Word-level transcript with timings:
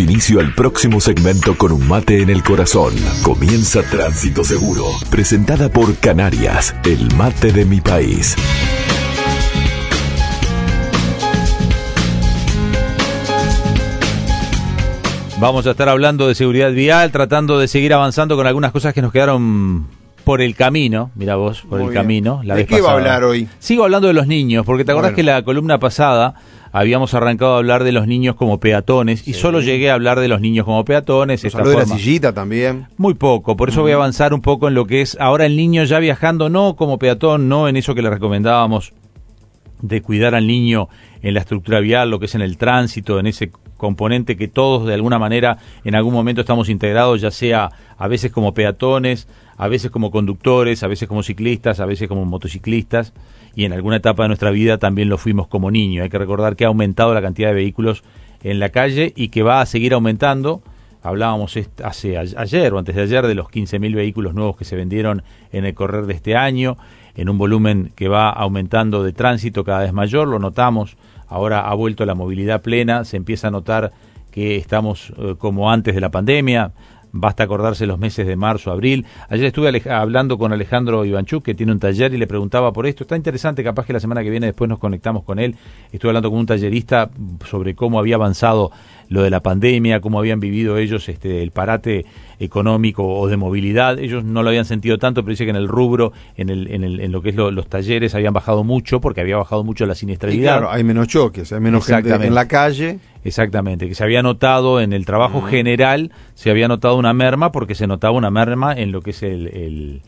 Inicio 0.00 0.40
al 0.40 0.54
próximo 0.54 1.00
segmento 1.00 1.56
con 1.58 1.70
un 1.70 1.86
mate 1.86 2.22
en 2.22 2.30
el 2.30 2.42
corazón. 2.42 2.94
Comienza 3.22 3.82
Tránsito 3.82 4.42
Seguro, 4.42 4.86
presentada 5.10 5.68
por 5.68 5.96
Canarias, 5.96 6.74
el 6.84 7.14
mate 7.14 7.52
de 7.52 7.66
mi 7.66 7.80
país. 7.80 8.34
Vamos 15.38 15.66
a 15.66 15.72
estar 15.72 15.88
hablando 15.88 16.26
de 16.26 16.34
seguridad 16.34 16.72
vial, 16.72 17.12
tratando 17.12 17.58
de 17.58 17.68
seguir 17.68 17.92
avanzando 17.92 18.36
con 18.36 18.46
algunas 18.46 18.72
cosas 18.72 18.94
que 18.94 19.02
nos 19.02 19.12
quedaron 19.12 19.88
por 20.22 20.40
el 20.40 20.54
camino, 20.54 21.10
mira 21.14 21.36
vos, 21.36 21.62
por 21.62 21.78
Muy 21.78 21.86
el 21.88 21.90
bien. 21.92 22.02
camino. 22.02 22.40
La 22.44 22.54
¿De 22.54 22.62
vez 22.62 22.68
qué 22.68 22.74
va 22.80 22.92
a 22.92 22.94
pasada. 22.94 22.98
hablar 23.16 23.24
hoy? 23.24 23.48
Sigo 23.58 23.84
hablando 23.84 24.08
de 24.08 24.14
los 24.14 24.26
niños, 24.26 24.64
porque 24.64 24.84
te 24.84 24.92
acordás 24.92 25.10
Bueno. 25.12 25.16
que 25.16 25.22
la 25.22 25.42
columna 25.42 25.78
pasada 25.78 26.34
habíamos 26.74 27.12
arrancado 27.12 27.54
a 27.54 27.58
hablar 27.58 27.84
de 27.84 27.92
los 27.92 28.06
niños 28.06 28.34
como 28.34 28.58
peatones 28.58 29.28
y 29.28 29.34
solo 29.34 29.60
llegué 29.60 29.90
a 29.90 29.94
hablar 29.94 30.18
de 30.20 30.28
los 30.28 30.40
niños 30.40 30.64
como 30.64 30.84
peatones. 30.86 31.44
Esta 31.44 31.58
habló 31.58 31.70
de 31.70 31.76
la 31.76 31.82
forma- 31.82 31.98
sillita 31.98 32.32
también. 32.32 32.86
Muy 32.96 33.12
poco, 33.14 33.56
por 33.56 33.68
eso 33.68 33.82
voy 33.82 33.92
a 33.92 33.96
avanzar 33.96 34.32
un 34.32 34.40
poco 34.40 34.68
en 34.68 34.74
lo 34.74 34.86
que 34.86 35.02
es 35.02 35.16
ahora 35.20 35.44
el 35.44 35.56
niño 35.56 35.84
ya 35.84 35.98
viajando, 35.98 36.48
no 36.48 36.74
como 36.76 36.98
peatón, 36.98 37.48
no 37.48 37.68
en 37.68 37.76
eso 37.76 37.94
que 37.94 38.00
le 38.02 38.08
recomendábamos 38.08 38.92
de 39.82 40.00
cuidar 40.00 40.34
al 40.34 40.46
niño 40.46 40.88
en 41.22 41.34
la 41.34 41.40
estructura 41.40 41.80
vial, 41.80 42.08
lo 42.10 42.18
que 42.18 42.26
es 42.26 42.34
en 42.34 42.40
el 42.40 42.56
tránsito, 42.56 43.18
en 43.18 43.26
ese 43.26 43.50
componente 43.82 44.36
que 44.36 44.46
todos 44.46 44.86
de 44.86 44.94
alguna 44.94 45.18
manera 45.18 45.58
en 45.84 45.96
algún 45.96 46.14
momento 46.14 46.42
estamos 46.42 46.68
integrados, 46.68 47.20
ya 47.20 47.32
sea 47.32 47.68
a 47.98 48.06
veces 48.06 48.30
como 48.30 48.54
peatones, 48.54 49.26
a 49.56 49.66
veces 49.66 49.90
como 49.90 50.12
conductores, 50.12 50.84
a 50.84 50.86
veces 50.86 51.08
como 51.08 51.24
ciclistas, 51.24 51.80
a 51.80 51.84
veces 51.84 52.06
como 52.06 52.24
motociclistas 52.24 53.12
y 53.56 53.64
en 53.64 53.72
alguna 53.72 53.96
etapa 53.96 54.22
de 54.22 54.28
nuestra 54.28 54.52
vida 54.52 54.78
también 54.78 55.08
lo 55.08 55.18
fuimos 55.18 55.48
como 55.48 55.72
niño. 55.72 56.04
Hay 56.04 56.10
que 56.10 56.18
recordar 56.18 56.54
que 56.54 56.64
ha 56.64 56.68
aumentado 56.68 57.12
la 57.12 57.22
cantidad 57.22 57.48
de 57.48 57.56
vehículos 57.56 58.04
en 58.44 58.60
la 58.60 58.68
calle 58.68 59.12
y 59.16 59.30
que 59.30 59.42
va 59.42 59.60
a 59.60 59.66
seguir 59.66 59.94
aumentando. 59.94 60.62
Hablábamos 61.02 61.58
hace 61.82 62.16
ayer 62.16 62.72
o 62.72 62.78
antes 62.78 62.94
de 62.94 63.02
ayer 63.02 63.26
de 63.26 63.34
los 63.34 63.48
15.000 63.48 63.94
vehículos 63.94 64.34
nuevos 64.34 64.56
que 64.56 64.64
se 64.64 64.76
vendieron 64.76 65.22
en 65.50 65.64
el 65.64 65.74
correr 65.74 66.06
de 66.06 66.14
este 66.14 66.36
año, 66.36 66.76
en 67.16 67.28
un 67.28 67.38
volumen 67.38 67.92
que 67.96 68.08
va 68.08 68.30
aumentando 68.30 69.02
de 69.02 69.12
tránsito 69.12 69.64
cada 69.64 69.80
vez 69.80 69.92
mayor, 69.92 70.28
lo 70.28 70.38
notamos, 70.38 70.96
ahora 71.28 71.68
ha 71.68 71.74
vuelto 71.74 72.06
la 72.06 72.14
movilidad 72.14 72.62
plena, 72.62 73.04
se 73.04 73.16
empieza 73.16 73.48
a 73.48 73.50
notar 73.50 73.92
que 74.30 74.56
estamos 74.56 75.12
eh, 75.18 75.34
como 75.38 75.70
antes 75.70 75.94
de 75.94 76.00
la 76.00 76.10
pandemia, 76.10 76.72
basta 77.12 77.44
acordarse 77.44 77.86
los 77.86 77.98
meses 77.98 78.26
de 78.26 78.36
marzo, 78.36 78.72
abril. 78.72 79.06
Ayer 79.28 79.46
estuve 79.46 79.82
hablando 79.90 80.38
con 80.38 80.52
Alejandro 80.52 81.04
Ivanchuk, 81.04 81.44
que 81.44 81.54
tiene 81.54 81.72
un 81.72 81.78
taller, 81.78 82.12
y 82.12 82.16
le 82.16 82.26
preguntaba 82.26 82.72
por 82.72 82.86
esto. 82.86 83.04
Está 83.04 83.16
interesante, 83.16 83.62
capaz 83.62 83.86
que 83.86 83.92
la 83.92 84.00
semana 84.00 84.22
que 84.22 84.30
viene 84.30 84.46
después 84.46 84.68
nos 84.68 84.78
conectamos 84.78 85.22
con 85.22 85.38
él. 85.38 85.54
Estuve 85.92 86.10
hablando 86.10 86.30
con 86.30 86.40
un 86.40 86.46
tallerista 86.46 87.10
sobre 87.44 87.74
cómo 87.74 87.98
había 87.98 88.16
avanzado 88.16 88.72
lo 89.08 89.22
de 89.22 89.30
la 89.30 89.40
pandemia, 89.40 90.00
cómo 90.00 90.18
habían 90.18 90.40
vivido 90.40 90.78
ellos 90.78 91.08
este, 91.08 91.42
el 91.42 91.50
parate 91.50 92.04
económico 92.40 93.06
o 93.06 93.28
de 93.28 93.36
movilidad. 93.36 93.98
Ellos 93.98 94.24
no 94.24 94.42
lo 94.42 94.48
habían 94.48 94.64
sentido 94.64 94.98
tanto, 94.98 95.22
pero 95.22 95.30
dice 95.30 95.44
que 95.44 95.50
en 95.50 95.56
el 95.56 95.68
rubro, 95.68 96.12
en, 96.36 96.48
el, 96.48 96.68
en, 96.72 96.84
el, 96.84 97.00
en 97.00 97.12
lo 97.12 97.22
que 97.22 97.30
es 97.30 97.36
lo- 97.36 97.50
los 97.50 97.68
talleres, 97.68 98.14
habían 98.14 98.32
bajado 98.32 98.64
mucho, 98.64 99.00
porque 99.00 99.20
había 99.20 99.36
bajado 99.36 99.64
mucho 99.64 99.86
la 99.86 99.92
Y 99.92 99.96
siniestralidad. 99.96 100.58
claro, 100.58 100.70
hay 100.70 100.82
menos 100.84 101.08
choques, 101.08 101.52
hay 101.52 101.60
menos 101.60 101.86
gente 101.86 102.14
en 102.26 102.34
la 102.34 102.48
calle. 102.48 102.98
Exactamente, 103.24 103.86
que 103.88 103.94
se 103.94 104.02
había 104.02 104.20
notado 104.22 104.80
en 104.80 104.92
el 104.92 105.06
trabajo 105.06 105.42
general, 105.42 106.10
se 106.34 106.50
había 106.50 106.66
notado 106.66 106.96
una 106.96 107.12
merma 107.12 107.52
porque 107.52 107.76
se 107.76 107.86
notaba 107.86 108.16
una 108.16 108.30
merma 108.32 108.72
en 108.72 108.90
lo 108.90 109.00
que 109.00 109.10
es 109.10 109.22
el, 109.22 109.46
el- 109.46 110.00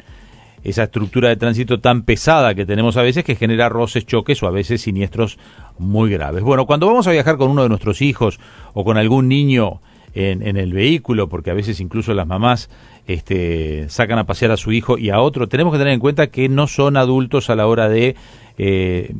esa 0.64 0.84
estructura 0.84 1.28
de 1.28 1.36
tránsito 1.36 1.78
tan 1.78 2.02
pesada 2.02 2.54
que 2.54 2.66
tenemos 2.66 2.96
a 2.96 3.02
veces 3.02 3.22
que 3.22 3.36
genera 3.36 3.68
roces, 3.68 4.06
choques 4.06 4.42
o 4.42 4.46
a 4.46 4.50
veces 4.50 4.80
siniestros 4.82 5.38
muy 5.78 6.10
graves. 6.10 6.42
Bueno, 6.42 6.66
cuando 6.66 6.86
vamos 6.86 7.06
a 7.06 7.12
viajar 7.12 7.36
con 7.36 7.50
uno 7.50 7.62
de 7.62 7.68
nuestros 7.68 8.02
hijos 8.02 8.40
o 8.72 8.84
con 8.84 8.96
algún 8.96 9.28
niño 9.28 9.80
en, 10.14 10.46
en 10.46 10.56
el 10.56 10.72
vehículo, 10.72 11.28
porque 11.28 11.50
a 11.50 11.54
veces 11.54 11.80
incluso 11.80 12.14
las 12.14 12.26
mamás 12.26 12.70
este, 13.06 13.88
sacan 13.88 14.18
a 14.18 14.24
pasear 14.24 14.50
a 14.50 14.56
su 14.56 14.72
hijo 14.72 14.96
y 14.96 15.10
a 15.10 15.20
otro, 15.20 15.48
tenemos 15.48 15.72
que 15.72 15.78
tener 15.78 15.92
en 15.92 16.00
cuenta 16.00 16.28
que 16.28 16.48
no 16.48 16.66
son 16.66 16.96
adultos 16.96 17.50
a 17.50 17.56
la 17.56 17.66
hora 17.66 17.88
de 17.88 18.16
eh, 18.56 19.12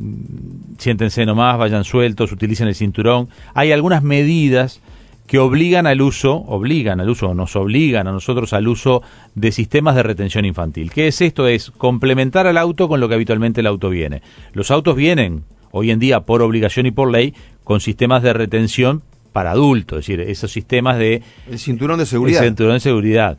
siéntense 0.79 1.27
nomás, 1.27 1.59
vayan 1.59 1.85
sueltos, 1.85 2.33
utilicen 2.33 2.69
el 2.69 2.75
cinturón. 2.75 3.29
Hay 3.53 3.73
algunas 3.73 4.03
medidas 4.03 4.81
que 5.27 5.39
obligan 5.39 5.87
al 5.87 6.03
uso, 6.03 6.35
obligan 6.35 7.01
al 7.01 7.09
uso, 7.09 7.35
nos 7.35 7.57
obligan 7.57 8.07
a 8.07 8.12
nosotros 8.12 8.53
al 8.53 8.69
uso 8.69 9.03
de 9.35 9.53
sistemas 9.53 9.97
de 9.97 10.03
retención 10.03 10.45
infantil. 10.45 10.91
¿Qué 10.91 11.09
es 11.09 11.21
esto? 11.21 11.49
Es 11.49 11.71
complementar 11.71 12.47
al 12.47 12.59
auto 12.59 12.89
con 12.89 13.01
lo 13.01 13.09
que 13.09 13.15
habitualmente 13.15 13.61
el 13.61 13.67
auto 13.67 13.89
viene. 13.89 14.23
Los 14.53 14.71
autos 14.71 14.97
vienen 14.97 15.45
hoy 15.71 15.91
en 15.91 15.99
día 15.99 16.21
por 16.21 16.43
obligación 16.43 16.87
y 16.87 16.91
por 16.91 17.11
ley 17.11 17.35
con 17.65 17.81
sistemas 17.81 18.23
de 18.23 18.35
retención 18.35 19.03
para 19.33 19.53
adultos, 19.53 19.99
es 20.01 20.07
decir, 20.07 20.21
esos 20.21 20.53
sistemas 20.53 20.99
de 20.99 21.23
El 21.51 21.59
cinturón 21.59 21.99
de 21.99 22.06
seguridad. 22.06 22.43
el 22.43 22.51
cinturón 22.51 22.75
de 22.75 22.81
seguridad. 22.81 23.39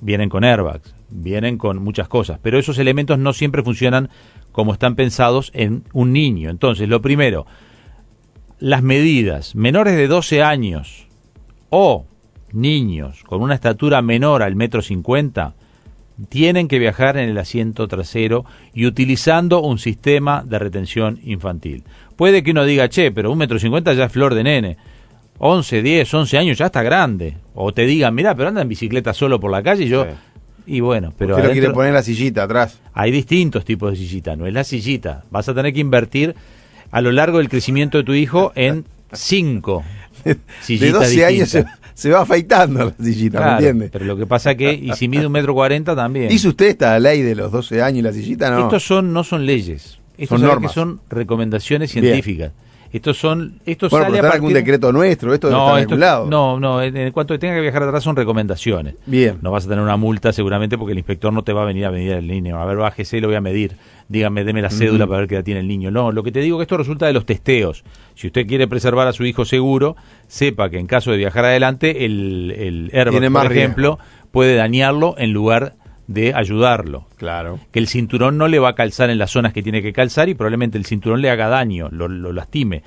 Vienen 0.00 0.28
con 0.28 0.42
airbags, 0.44 0.94
vienen 1.08 1.56
con 1.56 1.78
muchas 1.82 2.08
cosas, 2.08 2.40
pero 2.42 2.58
esos 2.58 2.76
elementos 2.78 3.18
no 3.18 3.32
siempre 3.32 3.62
funcionan 3.62 4.10
como 4.50 4.72
están 4.72 4.96
pensados 4.96 5.52
en 5.54 5.84
un 5.92 6.12
niño. 6.12 6.50
Entonces, 6.50 6.88
lo 6.88 7.00
primero, 7.00 7.46
las 8.58 8.82
medidas 8.82 9.54
menores 9.54 9.96
de 9.96 10.08
12 10.08 10.42
años 10.42 11.06
o 11.74 12.04
niños 12.52 13.24
con 13.24 13.40
una 13.40 13.54
estatura 13.54 14.02
menor 14.02 14.42
al 14.42 14.54
metro 14.56 14.82
cincuenta 14.82 15.54
tienen 16.28 16.68
que 16.68 16.78
viajar 16.78 17.16
en 17.16 17.30
el 17.30 17.38
asiento 17.38 17.88
trasero 17.88 18.44
y 18.74 18.84
utilizando 18.84 19.62
un 19.62 19.78
sistema 19.78 20.44
de 20.46 20.58
retención 20.58 21.18
infantil. 21.24 21.82
Puede 22.14 22.42
que 22.42 22.50
uno 22.50 22.66
diga, 22.66 22.90
che, 22.90 23.10
pero 23.10 23.32
un 23.32 23.38
metro 23.38 23.58
cincuenta 23.58 23.94
ya 23.94 24.04
es 24.04 24.12
flor 24.12 24.34
de 24.34 24.44
nene. 24.44 24.76
11, 25.38 25.82
10, 25.82 26.12
11 26.12 26.38
años 26.38 26.58
ya 26.58 26.66
está 26.66 26.82
grande. 26.82 27.38
O 27.54 27.72
te 27.72 27.86
digan, 27.86 28.14
mira, 28.14 28.34
pero 28.34 28.50
anda 28.50 28.60
en 28.60 28.68
bicicleta 28.68 29.14
solo 29.14 29.40
por 29.40 29.50
la 29.50 29.62
calle 29.62 29.84
y 29.84 29.88
yo... 29.88 30.04
Sí. 30.04 30.10
Y 30.64 30.80
bueno, 30.80 31.12
pero 31.18 31.36
Usted 31.36 31.52
quiere 31.52 31.70
poner 31.70 31.92
la 31.92 32.02
sillita 32.02 32.44
atrás. 32.44 32.80
hay 32.92 33.10
distintos 33.10 33.64
tipos 33.64 33.90
de 33.90 33.96
sillita, 33.96 34.36
no 34.36 34.46
es 34.46 34.52
la 34.52 34.62
sillita. 34.62 35.24
Vas 35.30 35.48
a 35.48 35.54
tener 35.54 35.72
que 35.72 35.80
invertir 35.80 36.36
a 36.90 37.00
lo 37.00 37.10
largo 37.10 37.38
del 37.38 37.48
crecimiento 37.48 37.98
de 37.98 38.04
tu 38.04 38.12
hijo 38.12 38.52
en 38.54 38.84
cinco 39.12 39.82
De 40.24 40.38
sillitas 40.60 40.92
12 40.92 41.24
años 41.24 41.56
se, 41.94 42.10
va 42.10 42.20
afeitando 42.22 42.84
la 42.86 43.04
sillita, 43.04 43.38
Claro, 43.38 43.52
¿me 43.52 43.56
entiende? 43.58 43.88
Pero 43.92 44.04
lo 44.04 44.16
que 44.16 44.26
pasa 44.26 44.54
que, 44.54 44.72
y 44.72 44.92
si 44.94 45.08
mide 45.08 45.26
un 45.26 45.32
metro 45.32 45.54
cuarenta 45.54 45.94
también. 45.94 46.28
¿Dice 46.28 46.48
usted 46.48 46.66
esta 46.66 46.98
ley 46.98 47.22
de 47.22 47.34
los 47.34 47.52
12 47.52 47.82
años 47.82 47.98
y 47.98 48.02
la 48.02 48.12
sillita? 48.12 48.50
No. 48.50 48.62
Estos 48.62 48.84
son, 48.84 49.12
no 49.12 49.24
son 49.24 49.46
leyes. 49.46 49.98
Estos 50.16 50.40
Son 50.40 50.48
normas. 50.48 50.70
que 50.70 50.74
son 50.74 51.00
recomendaciones 51.08 51.90
científicas. 51.90 52.52
Estos 52.92 53.16
son, 53.16 53.54
estos 53.64 53.90
bueno, 53.90 54.04
sale 54.06 54.16
pero 54.18 54.26
a 54.26 54.28
está 54.28 54.36
algún 54.36 54.52
decreto 54.52 54.92
nuestro, 54.92 55.32
esto 55.32 55.50
no, 55.50 55.78
esto- 55.78 55.90
regulado. 55.92 56.26
no, 56.28 56.60
no, 56.60 56.82
en, 56.82 57.10
cuanto 57.12 57.38
tenga 57.38 57.54
que 57.54 57.62
viajar 57.62 57.82
atrás 57.84 58.02
son 58.04 58.16
recomendaciones. 58.16 58.96
Bien. 59.06 59.38
No 59.40 59.50
vas 59.50 59.64
a 59.64 59.68
tener 59.70 59.82
una 59.82 59.96
multa 59.96 60.32
seguramente 60.32 60.76
porque 60.76 60.92
el 60.92 60.98
inspector 60.98 61.32
no 61.32 61.42
te 61.42 61.52
va 61.54 61.62
a 61.62 61.64
venir 61.64 61.86
a 61.86 61.90
medir 61.90 62.12
el 62.12 62.26
niño. 62.26 62.60
A 62.60 62.66
ver, 62.66 62.76
bájese 62.76 63.16
y 63.16 63.20
lo 63.20 63.28
voy 63.28 63.36
a 63.36 63.40
medir. 63.40 63.76
Dígame, 64.08 64.44
deme 64.44 64.60
la 64.60 64.68
cédula 64.68 65.06
para 65.06 65.20
ver 65.20 65.28
qué 65.28 65.36
edad 65.36 65.44
tiene 65.44 65.60
el 65.60 65.68
niño. 65.68 65.90
No, 65.90 66.12
lo 66.12 66.22
que 66.22 66.32
te 66.32 66.40
digo 66.40 66.58
que 66.58 66.62
esto 66.62 66.76
resulta 66.76 67.06
de 67.06 67.14
los 67.14 67.24
testeos. 67.24 67.82
Si 68.14 68.26
usted 68.26 68.46
quiere 68.46 68.68
preservar 68.68 69.06
a 69.08 69.12
su 69.14 69.24
hijo 69.24 69.46
seguro, 69.46 69.96
sepa 70.28 70.68
que 70.68 70.78
en 70.78 70.86
caso 70.86 71.12
de 71.12 71.16
viajar 71.16 71.46
adelante, 71.46 72.04
el, 72.04 72.54
el 72.58 72.90
airbag, 72.92 73.32
por 73.32 73.52
ejemplo, 73.52 73.98
puede 74.30 74.54
dañarlo 74.54 75.14
en 75.16 75.32
lugar 75.32 75.74
de 76.06 76.34
ayudarlo. 76.34 77.06
Claro. 77.16 77.58
Que 77.70 77.78
el 77.78 77.88
cinturón 77.88 78.38
no 78.38 78.48
le 78.48 78.58
va 78.58 78.70
a 78.70 78.74
calzar 78.74 79.10
en 79.10 79.18
las 79.18 79.30
zonas 79.30 79.52
que 79.52 79.62
tiene 79.62 79.82
que 79.82 79.92
calzar 79.92 80.28
y 80.28 80.34
probablemente 80.34 80.78
el 80.78 80.84
cinturón 80.86 81.20
le 81.22 81.30
haga 81.30 81.48
daño, 81.48 81.88
lo, 81.90 82.08
lo 82.08 82.32
lastime, 82.32 82.82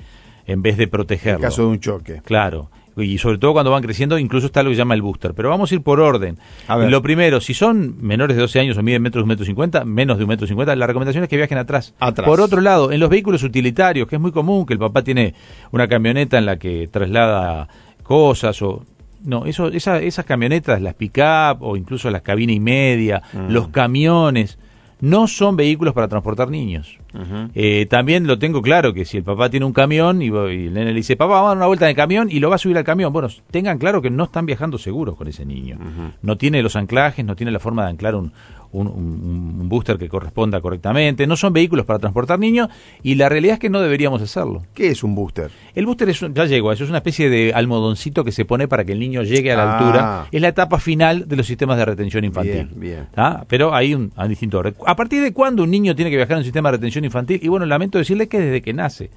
en 0.46 0.62
vez 0.62 0.76
de 0.76 0.84
En 0.84 0.90
protegerlo. 0.90 1.40
caso 1.40 1.62
de 1.62 1.68
un 1.68 1.80
choque. 1.80 2.22
Claro. 2.24 2.70
Y 2.98 3.18
sobre 3.18 3.36
todo 3.36 3.52
cuando 3.52 3.70
van 3.70 3.82
creciendo, 3.82 4.18
incluso 4.18 4.46
está 4.46 4.62
lo 4.62 4.70
que 4.70 4.74
se 4.74 4.78
llama 4.78 4.94
el 4.94 5.02
booster. 5.02 5.34
Pero 5.34 5.50
vamos 5.50 5.70
a 5.70 5.74
ir 5.74 5.82
por 5.82 6.00
orden. 6.00 6.38
A 6.66 6.78
ver. 6.78 6.90
Lo 6.90 7.02
primero, 7.02 7.42
si 7.42 7.52
son 7.52 7.96
menores 8.00 8.36
de 8.36 8.40
12 8.42 8.60
años 8.60 8.78
o 8.78 8.82
miden 8.82 9.02
metros 9.02 9.20
de 9.20 9.24
un 9.24 9.28
metro 9.28 9.44
cincuenta, 9.44 9.84
menos 9.84 10.16
de 10.16 10.24
un 10.24 10.28
metro 10.28 10.46
cincuenta, 10.46 10.74
la 10.74 10.86
recomendación 10.86 11.22
es 11.22 11.28
que 11.28 11.36
viajen 11.36 11.58
atrás. 11.58 11.94
Atrás. 11.98 12.26
Por 12.26 12.40
otro 12.40 12.62
lado, 12.62 12.92
en 12.92 13.00
los 13.00 13.10
vehículos 13.10 13.42
utilitarios, 13.42 14.08
que 14.08 14.16
es 14.16 14.22
muy 14.22 14.32
común 14.32 14.64
que 14.64 14.72
el 14.72 14.78
papá 14.78 15.02
tiene 15.02 15.34
una 15.72 15.88
camioneta 15.88 16.38
en 16.38 16.46
la 16.46 16.56
que 16.58 16.88
traslada 16.90 17.68
cosas 18.02 18.62
o... 18.62 18.82
No, 19.26 19.44
eso, 19.44 19.68
esa- 19.68 20.00
esas 20.00 20.24
camionetas, 20.24 20.80
las 20.80 20.94
pick-up 20.94 21.58
o 21.60 21.76
incluso 21.76 22.10
las 22.10 22.22
cabina 22.22 22.52
y 22.52 22.60
media, 22.60 23.22
Mm. 23.32 23.50
los 23.50 23.68
camiones, 23.68 24.58
no 25.00 25.26
son 25.26 25.56
vehículos 25.56 25.92
para 25.92 26.08
transportar 26.08 26.48
niños. 26.48 26.98
Eh, 27.54 27.86
también 27.90 28.26
lo 28.26 28.38
tengo 28.38 28.60
claro 28.62 28.92
que 28.94 29.04
si 29.04 29.16
el 29.18 29.22
papá 29.24 29.48
tiene 29.50 29.64
un 29.66 29.72
camión 29.72 30.20
y 30.22 30.26
el 30.28 30.72
nene 30.74 30.86
le 30.86 30.94
dice, 30.94 31.16
papá, 31.16 31.34
vamos 31.34 31.46
a 31.46 31.48
dar 31.48 31.56
una 31.58 31.66
vuelta 31.66 31.84
en 31.86 31.90
el 31.90 31.96
camión 31.96 32.28
y 32.30 32.40
lo 32.40 32.48
va 32.50 32.54
a 32.56 32.58
subir 32.58 32.76
al 32.78 32.84
camión, 32.84 33.12
bueno, 33.12 33.28
tengan 33.50 33.78
claro 33.78 34.00
que 34.02 34.08
no 34.10 34.24
están 34.24 34.46
viajando 34.46 34.78
seguros 34.78 35.16
con 35.16 35.26
ese 35.28 35.44
niño. 35.44 35.78
No 36.22 36.36
tiene 36.36 36.62
los 36.62 36.76
anclajes, 36.76 37.24
no 37.24 37.34
tiene 37.36 37.52
la 37.52 37.58
forma 37.58 37.84
de 37.84 37.90
anclar 37.90 38.14
un, 38.14 38.32
un, 38.72 38.86
un- 38.88 39.56
un 39.60 39.68
booster 39.68 39.96
que 39.98 40.08
corresponda 40.08 40.60
correctamente, 40.60 41.26
no 41.26 41.36
son 41.36 41.52
vehículos 41.52 41.86
para 41.86 41.98
transportar 41.98 42.38
niños 42.38 42.68
y 43.02 43.14
la 43.14 43.28
realidad 43.28 43.54
es 43.54 43.60
que 43.60 43.70
no 43.70 43.80
deberíamos 43.80 44.20
hacerlo. 44.22 44.62
¿Qué 44.74 44.88
es 44.88 45.02
un 45.02 45.14
booster? 45.14 45.50
El 45.74 45.86
booster 45.86 46.08
es, 46.08 46.20
un- 46.22 46.34
ya 46.34 46.44
llegó, 46.44 46.72
eso 46.72 46.84
es 46.84 46.90
una 46.90 46.98
especie 46.98 47.28
de 47.30 47.52
almodoncito 47.54 48.24
que 48.24 48.32
se 48.32 48.44
pone 48.44 48.68
para 48.68 48.84
que 48.84 48.92
el 48.92 48.98
niño 49.00 49.22
llegue 49.22 49.52
a 49.52 49.56
la 49.56 49.62
Ah. 49.72 49.78
altura. 49.78 50.26
Es 50.32 50.40
la 50.40 50.48
etapa 50.48 50.78
final 50.78 51.26
de 51.28 51.36
los 51.36 51.46
sistemas 51.46 51.78
de 51.78 51.84
retención 51.84 52.24
infantil. 52.24 52.66
Bien, 52.66 52.80
bien. 52.80 53.06
¿Ah? 53.16 53.44
Pero 53.48 53.74
hay 53.74 53.94
un, 53.94 54.12
distinto 54.28 54.58
orden. 54.58 54.74
¿A 54.86 54.96
partir 54.96 55.22
de 55.22 55.32
cuándo 55.32 55.62
un 55.62 55.70
niño 55.70 55.94
tiene 55.94 56.10
que 56.10 56.16
viajar 56.16 56.32
en 56.32 56.38
un 56.38 56.44
sistema 56.44 56.70
de 56.70 56.76
retención 56.78 57.04
infantil? 57.04 57.40
Y 57.42 57.48
bueno, 57.48 57.66
lamento 57.66 57.98
decirle 57.98 58.28
que 58.28 58.38
desde 58.38 58.62
que 58.62 58.72
nace. 58.72 59.10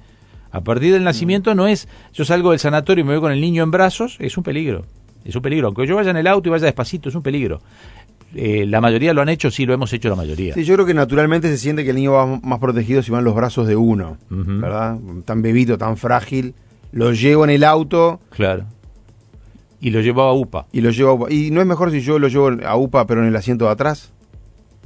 A 0.52 0.62
partir 0.62 0.92
del 0.92 1.04
nacimiento 1.04 1.54
no 1.54 1.68
es, 1.68 1.86
yo 2.12 2.24
salgo 2.24 2.50
del 2.50 2.58
sanatorio 2.58 3.02
y 3.02 3.06
me 3.06 3.12
voy 3.14 3.20
con 3.20 3.30
el 3.32 3.40
niño 3.40 3.62
en 3.62 3.70
brazos, 3.70 4.16
es 4.18 4.36
un 4.36 4.42
peligro. 4.42 4.84
Es 5.24 5.36
un 5.36 5.42
peligro. 5.42 5.66
Aunque 5.68 5.86
yo 5.86 5.96
vaya 5.96 6.10
en 6.10 6.16
el 6.16 6.26
auto 6.26 6.48
y 6.48 6.50
vaya 6.50 6.64
despacito, 6.64 7.08
es 7.08 7.14
un 7.14 7.22
peligro. 7.22 7.60
Eh, 8.34 8.64
la 8.66 8.80
mayoría 8.80 9.12
lo 9.12 9.22
han 9.22 9.28
hecho, 9.28 9.50
sí, 9.50 9.66
lo 9.66 9.74
hemos 9.74 9.92
hecho 9.92 10.08
la 10.08 10.14
mayoría. 10.16 10.54
Sí, 10.54 10.64
yo 10.64 10.74
creo 10.74 10.86
que 10.86 10.94
naturalmente 10.94 11.48
se 11.48 11.58
siente 11.58 11.82
que 11.84 11.90
el 11.90 11.96
niño 11.96 12.12
va 12.12 12.26
más 12.26 12.58
protegido 12.60 13.02
si 13.02 13.10
van 13.10 13.24
los 13.24 13.34
brazos 13.34 13.66
de 13.66 13.74
uno. 13.76 14.18
¿verdad? 14.28 14.98
Tan 15.24 15.42
bebito, 15.42 15.76
tan 15.78 15.96
frágil. 15.96 16.54
Lo 16.92 17.12
llevo 17.12 17.44
en 17.44 17.50
el 17.50 17.64
auto 17.64 18.20
Claro. 18.30 18.64
Y 19.80 19.90
lo 19.90 20.00
llevaba 20.00 20.30
a 20.30 20.34
UPA. 20.34 20.66
y 20.72 20.80
lo 20.82 20.90
llevo... 20.90 21.28
¿Y 21.30 21.50
no 21.50 21.60
es 21.60 21.66
mejor 21.66 21.90
si 21.90 22.00
yo 22.02 22.18
lo 22.18 22.28
llevo 22.28 22.50
a 22.66 22.76
UPA 22.76 23.06
pero 23.06 23.22
en 23.22 23.28
el 23.28 23.36
asiento 23.36 23.64
de 23.64 23.70
atrás? 23.70 24.12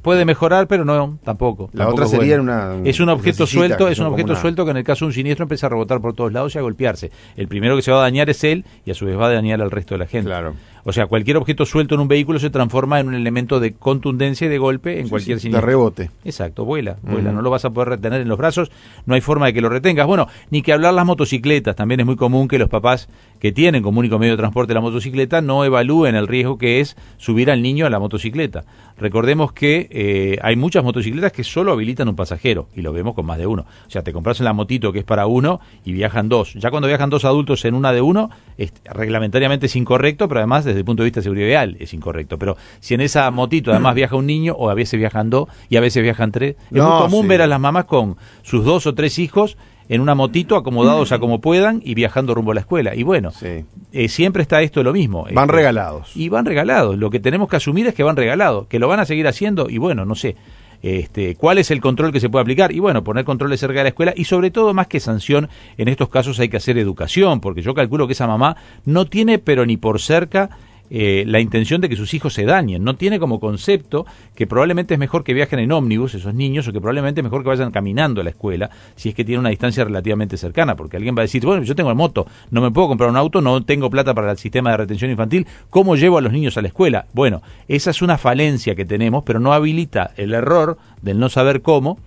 Puede 0.03 0.25
mejorar, 0.27 0.67
pero 0.69 0.85
no, 0.85 1.19
tampoco. 1.25 1.71
La 1.73 1.85
tampoco 1.87 2.03
otra 2.05 2.19
sería 2.19 2.37
bueno. 2.37 2.43
una- 2.53 2.89
Es 2.89 3.01
un 3.01 3.09
objeto 3.09 3.47
suelto, 3.47 3.89
es 3.89 3.99
un 3.99 4.07
objeto 4.07 4.33
una- 4.33 4.41
suelto 4.41 4.65
que 4.67 4.71
en 4.73 4.77
el 4.77 4.85
caso 4.85 5.07
de 5.07 5.09
un 5.09 5.13
siniestro 5.15 5.45
empieza 5.45 5.67
a 5.67 5.71
rebotar 5.71 6.01
por 6.03 6.13
todos 6.13 6.31
lados 6.31 6.55
y 6.55 6.59
a 6.59 6.61
golpearse. 6.61 7.11
El 7.37 7.49
primero 7.49 7.75
que 7.75 7.81
se 7.81 7.91
va 7.91 7.99
a 7.99 8.03
dañar 8.03 8.29
es 8.29 8.45
él 8.45 8.67
y 8.85 8.91
a 8.91 8.95
su 8.95 9.07
vez 9.07 9.19
va 9.19 9.29
a 9.29 9.33
dañar 9.33 9.63
al 9.63 9.71
resto 9.71 9.95
de 9.95 9.99
la 10.01 10.07
gente. 10.07 10.29
Claro. 10.29 10.55
O 10.85 10.93
sea, 10.93 11.07
cualquier 11.07 11.39
objeto 11.39 11.65
suelto 11.65 11.95
en 11.95 12.03
un 12.03 12.09
vehículo 12.09 12.39
se 12.39 12.51
transforma 12.51 13.01
en 13.01 13.09
un 13.09 13.15
elemento 13.15 13.59
de 13.59 13.73
contundencia 13.73 14.47
y 14.47 14.51
de 14.51 14.59
golpe 14.59 14.99
en 14.99 15.07
Sí, 15.07 15.11
cualquier 15.11 15.41
sí, 15.41 15.49
de 15.49 15.61
rebote. 15.61 16.11
Exacto, 16.25 16.65
vuela, 16.65 16.97
vuela, 17.03 17.33
no 17.33 17.41
lo 17.41 17.51
vas 17.51 17.65
a 17.65 17.71
poder 17.71 17.89
retener 17.89 18.21
en 18.21 18.29
los 18.29 18.37
brazos, 18.37 18.71
no 19.07 19.15
hay 19.15 19.21
forma 19.23 19.47
de 19.47 19.55
que 19.55 19.61
lo 19.61 19.71
retengas. 19.71 20.07
Bueno, 20.07 20.29
ni 20.51 20.63
que 20.63 20.73
hablar 20.73 20.93
las 20.95 21.07
motocicletas, 21.07 21.75
también 21.75 22.01
es 22.01 22.07
muy 22.07 22.17
común 22.17 22.49
que 22.49 22.59
los 22.59 22.69
papás 22.69 23.09
que 23.41 23.53
tienen 23.53 23.83
como 23.83 24.01
único 24.01 24.19
medio 24.19 24.35
de 24.35 24.39
transporte 24.39 24.75
la 24.75 24.81
motocicleta 24.81 25.41
no 25.41 25.65
evalúen 25.65 26.15
el 26.15 26.27
riesgo 26.29 26.59
que 26.59 26.81
es 26.81 26.97
subir 27.17 27.51
al 27.51 27.63
niño 27.63 27.87
a 27.87 27.91
la 27.91 27.99
motocicleta. 27.99 28.65
Recordemos 28.97 29.53
que 29.53 29.89
eh, 29.91 30.39
hay 30.43 30.55
muchas 30.57 30.85
motocicletas 30.85 31.33
que 31.33 31.43
solo 31.43 31.73
habilitan 31.73 32.09
un 32.09 32.15
pasajero, 32.17 32.69
y 32.77 32.83
lo 32.83 32.93
vemos 32.93 33.15
con 33.15 33.27
más 33.27 33.39
de 33.39 33.47
uno. 33.47 33.67
O 33.87 33.91
sea, 33.91 34.03
te 34.03 34.13
compras 34.13 34.39
en 34.41 34.45
la 34.45 34.53
motito 34.53 34.93
que 34.93 35.01
es 35.01 35.05
para 35.05 35.27
uno 35.27 35.61
y 35.85 35.93
viajan 35.93 36.29
dos. 36.29 36.55
Ya 36.55 36.71
cuando 36.71 36.87
viajan 36.87 37.11
dos 37.11 37.25
adultos 37.25 37.65
en 37.65 37.75
una 37.75 37.93
de 37.93 38.01
uno, 38.01 38.31
es- 38.57 38.73
reglamentariamente 38.85 39.67
es 39.67 39.77
incorrecto, 39.77 40.29
pero 40.29 40.41
además 40.41 40.65
desde 40.65 40.79
el 40.79 40.85
punto 40.85 41.03
de 41.03 41.07
vista 41.09 41.21
de 41.21 41.25
seguridad 41.25 41.47
vial 41.47 41.77
es 41.81 41.93
incorrecto. 41.93 42.39
Pero 42.39 42.57
si 42.81 42.95
en 42.95 43.01
esa 43.01 43.31
motito 43.31 43.71
además 43.73 43.95
viaja 43.95 44.17
un 44.17 44.27
niño, 44.27 44.55
o 44.57 44.71
a 44.71 44.75
veces 44.75 44.99
viajan 44.99 45.29
dos 45.31 45.49
y 45.69 45.77
a 45.77 45.81
veces 45.81 46.03
viajan 46.03 46.31
tres, 46.31 46.57
es 46.67 46.73
No, 46.73 46.91
muy 46.91 47.03
común 47.03 47.23
sí. 47.23 47.29
ver 47.29 47.43
a 47.43 47.47
las 47.47 47.61
mamás 47.61 47.87
con 47.87 48.17
sus 48.43 48.65
dos 48.65 48.87
o 48.87 48.95
tres 48.95 49.19
hijos 49.19 49.57
en 49.89 50.01
una 50.01 50.15
motito 50.15 50.57
acomodados 50.57 51.13
a 51.13 51.19
como 51.19 51.41
puedan 51.41 51.81
y 51.85 51.95
viajando 51.95 52.35
rumbo 52.35 52.53
a 52.53 52.55
la 52.55 52.61
escuela. 52.61 52.95
Y 52.95 53.03
bueno, 53.03 53.31
Sí. 53.31 53.65
eh, 53.93 54.09
siempre 54.09 54.43
está 54.43 54.63
esto 54.63 54.83
lo 54.83 54.93
mismo. 54.93 55.25
Van 55.33 55.45
Este, 55.45 55.57
regalados. 55.57 56.17
Y 56.17 56.29
van 56.29 56.45
regalados. 56.47 56.97
Lo 56.99 57.11
que 57.11 57.21
tenemos 57.21 57.49
que 57.49 57.57
asumir 57.57 57.87
es 57.87 57.95
que 57.95 58.03
van 58.03 58.17
regalados, 58.17 58.67
que 58.67 58.79
lo 58.79 58.89
van 58.89 59.01
a 59.01 59.05
seguir 59.05 59.27
haciendo 59.27 59.69
y 59.69 59.79
bueno, 59.79 60.05
no 60.05 60.15
sé. 60.15 60.37
Este, 60.83 61.35
¿Cuál 61.37 61.57
es 61.57 61.71
el 61.71 61.81
control 61.81 62.13
que 62.13 62.21
se 62.21 62.29
puede 62.29 62.43
aplicar? 62.43 62.71
Y 62.71 62.79
bueno, 62.79 63.03
poner 63.03 63.25
controles 63.25 63.59
cerca 63.59 63.79
de 63.79 63.85
la 63.85 63.89
escuela 63.89 64.13
y 64.15 64.25
sobre 64.25 64.51
todo, 64.51 64.75
más 64.75 64.87
que 64.87 65.01
sanción, 65.01 65.49
en 65.79 65.89
estos 65.89 66.11
casos 66.11 66.39
hay 66.41 66.51
que 66.51 66.59
hacer 66.59 66.77
educación, 66.77 67.41
porque 67.41 67.63
yo 67.63 67.73
calculo 67.73 68.07
que 68.07 68.13
esa 68.13 68.27
mamá 68.27 68.57
no 68.85 69.07
tiene, 69.07 69.39
pero 69.39 69.65
ni 69.65 69.79
por 69.79 69.99
cerca, 69.99 70.51
eh, 70.91 71.25
la 71.27 71.41
intención 71.41 71.81
de 71.81 71.89
que 71.89 71.97
sus 71.97 72.13
hijos 72.15 72.35
se 72.35 72.45
dañen. 72.45 72.85
No 72.85 72.95
tiene 72.95 73.19
como 73.19 73.41
concepto 73.41 74.07
que 74.35 74.47
probablemente 74.47 74.95
es 74.95 75.01
mejor 75.01 75.25
que 75.25 75.35
viajen 75.35 75.59
en 75.59 75.73
ómnibus 75.73 76.15
esos 76.15 76.35
niños 76.35 76.69
o 76.69 76.73
que 76.73 76.81
probablemente 76.81 77.21
es 77.21 77.25
mejor 77.25 77.43
que 77.43 77.49
vayan 77.49 77.71
caminando 77.71 78.21
a 78.21 78.25
la 78.25 78.31
escuela 78.31 78.71
si 78.95 79.09
es 79.09 79.15
que 79.15 79.25
tiene 79.25 79.41
una 79.41 79.49
distancia 79.49 79.85
relativamente 79.85 80.37
cercana. 80.37 80.77
Porque 80.77 80.97
alguien 80.97 81.17
va 81.17 81.21
a 81.21 81.25
decir, 81.25 81.45
bueno, 81.45 81.63
yo 81.63 81.75
tengo 81.75 81.91
el 81.91 81.97
moto, 81.97 82.27
no 82.51 82.61
me 82.61 82.71
puedo 82.71 82.89
comprar 82.89 83.09
un 83.11 83.17
auto, 83.17 83.41
no 83.41 83.63
tengo 83.63 83.91
plata 83.91 84.15
para 84.15 84.31
el 84.31 84.39
sistema 84.39 84.71
de 84.71 84.79
retención 84.79 85.11
infantil, 85.11 85.47
¿cómo 85.71 85.97
llevo 85.97 86.19
a 86.19 86.21
los 86.21 86.33
niños 86.33 86.57
a 86.57 86.63
la 86.63 86.69
escuela? 86.69 87.07
Bueno, 87.13 87.43
esa 87.69 87.91
es 87.91 88.03
una 88.03 88.19
falencia 88.19 88.75
que 88.75 88.85
tenemos, 88.85 89.25
pero 89.25 89.41
no 89.41 89.53
habilita 89.53 90.13
el 90.17 90.35
error 90.35 90.79
del 91.03 91.19
no 91.19 91.29
saber 91.29 91.63
cómo 91.63 91.99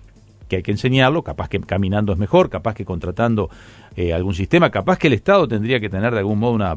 que 0.48 0.56
hay 0.56 0.62
que 0.62 0.70
enseñarlo, 0.70 1.22
capaz 1.22 1.48
que 1.48 1.60
caminando 1.60 2.12
es 2.12 2.18
mejor, 2.18 2.48
capaz 2.48 2.74
que 2.74 2.86
contratando 2.86 3.50
eh, 3.96 4.14
algún 4.14 4.34
sistema, 4.34 4.70
capaz 4.70 4.98
que 4.98 5.08
el 5.08 5.12
Estado 5.12 5.46
tendría 5.46 5.78
que 5.78 5.90
tener 5.90 6.12
de 6.12 6.20
algún 6.20 6.38
modo 6.38 6.52
una, 6.52 6.76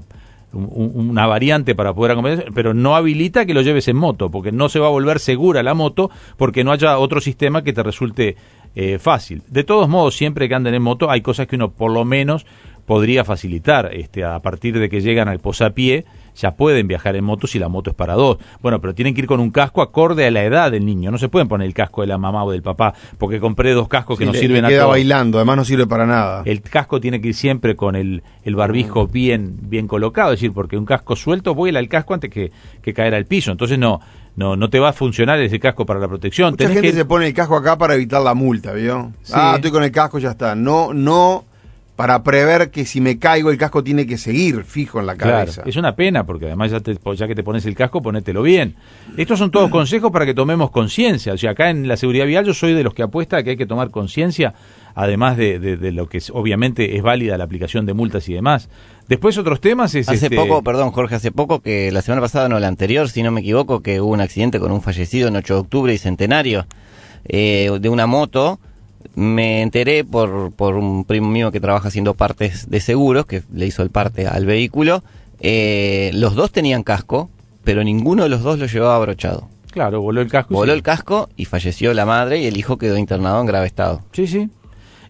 un- 0.53 1.09
una 1.09 1.27
variante 1.27 1.75
para 1.75 1.94
poder 1.94 2.12
acompañar, 2.12 2.45
pero 2.53 2.74
no 2.74 2.95
habilita 2.95 3.45
que 3.45 3.53
lo 3.53 3.62
lleves 3.62 3.88
en 3.88 3.95
moto, 3.98 4.30
porque 4.30 4.51
no 4.51 4.69
se 4.69 4.80
va 4.80 4.88
a 4.88 4.92
volver 4.92 5.19
segura 5.19 5.63
la 5.63 5.74
moto 5.74 6.09
porque 6.38 6.63
no 6.63 6.71
haya 6.71 6.98
otro 6.98 7.21
sistema 7.21 7.63
que 7.63 7.74
te 7.74 7.83
resulte 7.83 8.36
eh, 8.75 9.00
fácil. 9.00 9.44
De 9.50 9.63
todos 9.65 9.89
modos, 9.89 10.15
siempre 10.15 10.48
que 10.48 10.56
anden 10.56 10.74
en 10.74 10.81
moto 10.81 11.09
hay 11.12 11.19
cosas 11.21 11.45
que 11.48 11.57
uno 11.57 11.71
por 11.71 11.92
lo 11.92 12.06
menos 12.06 12.45
podría 12.86 13.24
facilitar, 13.25 13.89
este, 13.94 14.24
a 14.24 14.39
partir 14.39 14.80
de 14.80 14.89
que 14.89 15.01
llegan 15.01 15.27
al 15.27 15.39
posapié, 15.39 16.06
ya 16.36 16.51
pueden 16.51 16.88
viajar 16.88 17.16
en 17.16 17.24
moto 17.24 17.48
si 17.48 17.60
la 17.60 17.68
moto 17.69 17.89
es 17.92 17.95
para 17.95 18.13
dos. 18.13 18.38
Bueno, 18.62 18.80
pero 18.81 18.94
tienen 18.95 19.13
que 19.13 19.22
ir 19.22 19.28
con 19.28 19.39
un 19.39 19.51
casco 19.51 19.81
acorde 19.81 20.25
a 20.25 20.31
la 20.31 20.44
edad 20.44 20.72
del 20.72 20.86
niño. 20.86 21.12
No 21.12 21.18
se 21.18 21.30
pueden 21.30 21.48
poner 21.48 21.68
el 21.68 21.74
casco 21.74 22.01
de 22.01 22.07
la 22.07 22.18
mamá 22.18 22.44
o 22.44 22.51
del 22.51 22.62
papá, 22.62 22.94
porque 23.18 23.39
compré 23.39 23.72
dos 23.74 23.88
cascos 23.88 24.18
que 24.18 24.24
Sí, 24.24 24.28
nos 24.28 24.36
le- 24.36 24.39
sirven 24.42 24.62
le 24.62 24.68
a 24.68 24.69
queda 24.69 24.80
todos. 24.81 24.92
bailando, 24.92 25.38
además 25.38 25.57
no 25.57 25.66
sirve 25.66 25.88
para 25.88 26.06
nada. 26.06 26.42
El 26.45 26.62
casco 26.62 27.00
tiene 27.01 27.22
que 27.22 27.30
ir 27.30 27.36
siempre 27.36 27.75
con 27.75 27.95
el, 27.95 28.24
el 28.44 28.56
barbijo 28.56 29.07
Mm. 29.07 29.12
bien, 29.12 29.57
bien 29.63 29.88
colocado, 29.88 30.31
es 30.33 30.39
decir, 30.39 30.54
porque 30.54 30.78
un 30.78 30.86
casco 30.86 31.16
suelto 31.16 31.54
vuela 31.56 31.80
el 31.80 31.89
casco 31.89 32.13
antes 32.13 32.30
que, 32.30 32.51
que 32.81 32.94
caer 32.94 33.13
al 33.16 33.25
piso. 33.25 33.51
Entonces 33.51 33.77
no, 33.77 34.00
no, 34.36 34.56
no 34.56 34.69
te 34.69 34.80
va 34.80 34.89
a 34.89 34.94
funcionar 34.94 35.39
ese 35.39 35.60
casco 35.60 35.86
para 35.86 36.00
la 36.00 36.07
protección. 36.07 36.51
Mucha 36.51 36.57
Tenés 36.66 36.74
gente 36.75 36.89
que- 36.92 36.98
se 36.98 37.06
pone 37.06 37.27
el 37.27 37.34
casco 37.34 37.56
acá 37.56 37.77
para 37.77 37.95
evitar 37.95 38.22
la 38.22 38.34
multa, 38.34 38.72
¿vio? 38.74 39.12
Sí. 39.22 39.34
Ah, 39.36 39.54
estoy 39.56 39.72
con 39.72 39.84
el 39.84 39.92
casco, 39.92 40.19
ya 40.19 40.31
está. 40.31 40.56
No, 40.56 40.94
no 40.94 41.45
para 42.01 42.24
prever 42.24 42.71
que 42.71 42.83
si 42.83 43.00
me 43.00 43.19
caigo 43.19 43.51
el 43.51 43.59
casco 43.59 43.83
tiene 43.83 44.07
que 44.07 44.18
seguir 44.18 44.63
fijo 44.63 45.00
en 45.00 45.06
la 45.06 45.15
Claro, 45.15 45.38
cabeza. 45.38 45.62
es 45.68 45.75
una 45.75 45.95
pena 45.95 46.24
porque 46.25 46.48
además 46.48 46.71
ya, 46.71 46.80
te- 46.80 46.98
ya 47.15 47.27
que 47.27 47.36
te 47.36 47.44
pones 47.44 47.63
el 47.68 47.75
casco, 47.75 48.01
ponételo 48.01 48.42
bien. 48.42 48.74
Estos 49.18 49.38
son 49.38 49.51
todos 49.51 49.69
consejos 49.69 50.09
para 50.12 50.25
que 50.25 50.33
tomemos 50.33 50.71
conciencia. 50.71 51.33
O 51.33 51.38
sea, 51.38 51.51
acá 51.51 51.69
en 51.69 51.88
la 51.88 51.98
seguridad 51.98 52.25
vial 52.25 52.44
yo 52.44 52.56
soy 52.56 52.74
de 52.74 52.83
los 52.83 52.95
que 52.95 53.03
apuesta 53.03 53.38
a 53.38 53.44
que 53.44 53.51
hay 53.51 53.56
que 53.57 53.68
tomar 53.68 53.92
conciencia, 53.92 54.56
además 54.95 55.38
de, 55.38 55.59
de- 55.59 55.77
de 55.77 55.92
lo 55.92 56.09
que 56.09 56.18
es- 56.18 56.31
obviamente 56.31 56.98
es 56.98 57.03
válida 57.03 57.38
la 57.38 57.44
aplicación 57.44 57.86
de 57.86 57.94
multas 57.94 58.27
y 58.30 58.33
demás. 58.33 58.68
Después 59.07 59.38
otros 59.38 59.62
temas 59.62 59.94
es... 59.94 60.09
Hace 60.09 60.25
este, 60.25 60.36
poco, 60.36 60.63
perdón 60.63 60.89
Jorge, 60.89 61.13
hace 61.13 61.31
poco 61.31 61.59
que 61.59 61.92
la 61.92 62.01
semana 62.01 62.21
pasada, 62.21 62.50
no 62.50 62.59
la 62.59 62.68
anterior, 62.68 63.09
si 63.09 63.21
no 63.21 63.30
me 63.30 63.42
equivoco, 63.42 63.81
que 63.83 64.01
hubo 64.01 64.12
un 64.13 64.21
accidente 64.21 64.59
con 64.59 64.71
un 64.71 64.81
fallecido 64.81 65.27
en 65.27 65.36
8 65.36 65.53
de 65.53 65.59
octubre 65.59 65.94
y 65.94 66.00
centenario 66.00 66.65
eh, 67.25 67.69
de 67.80 67.89
una 67.89 68.07
moto. 68.07 68.59
Me 69.15 69.62
enteré 69.62 70.03
por, 70.03 70.51
por 70.53 70.75
un 70.75 71.06
primo 71.06 71.30
mío 71.30 71.51
que 71.51 71.59
trabaja 71.59 71.88
haciendo 71.88 72.13
partes 72.13 72.69
de 72.69 72.80
seguros, 72.80 73.25
que 73.25 73.44
le 73.53 73.65
hizo 73.65 73.83
el 73.83 73.89
parte 73.89 74.27
al 74.27 74.45
vehículo. 74.45 75.03
Eh, 75.39 76.12
los 76.13 76.36
dos 76.36 76.51
tenían 76.51 76.83
casco, 76.83 77.30
pero 77.63 77.83
ninguno 77.83 78.24
de 78.24 78.30
los 78.30 78.42
dos 78.44 78.59
lo 78.59 78.65
llevaba 78.65 78.95
abrochado. 78.95 79.48
Claro, 79.71 80.01
voló 80.01 80.21
el 80.21 80.27
casco. 80.27 80.53
Voló 80.53 80.74
sí. 80.74 80.77
el 80.77 80.83
casco 80.83 81.30
y 81.38 81.45
falleció 81.45 81.94
la 81.94 82.06
madre 82.06 82.39
y 82.39 82.45
el 82.45 82.57
hijo 82.57 82.77
quedó 82.77 82.98
internado 82.98 83.39
en 83.39 83.48
grave 83.48 83.68
estado. 83.68 84.01
Sí, 84.12 84.27
sí. 84.27 84.50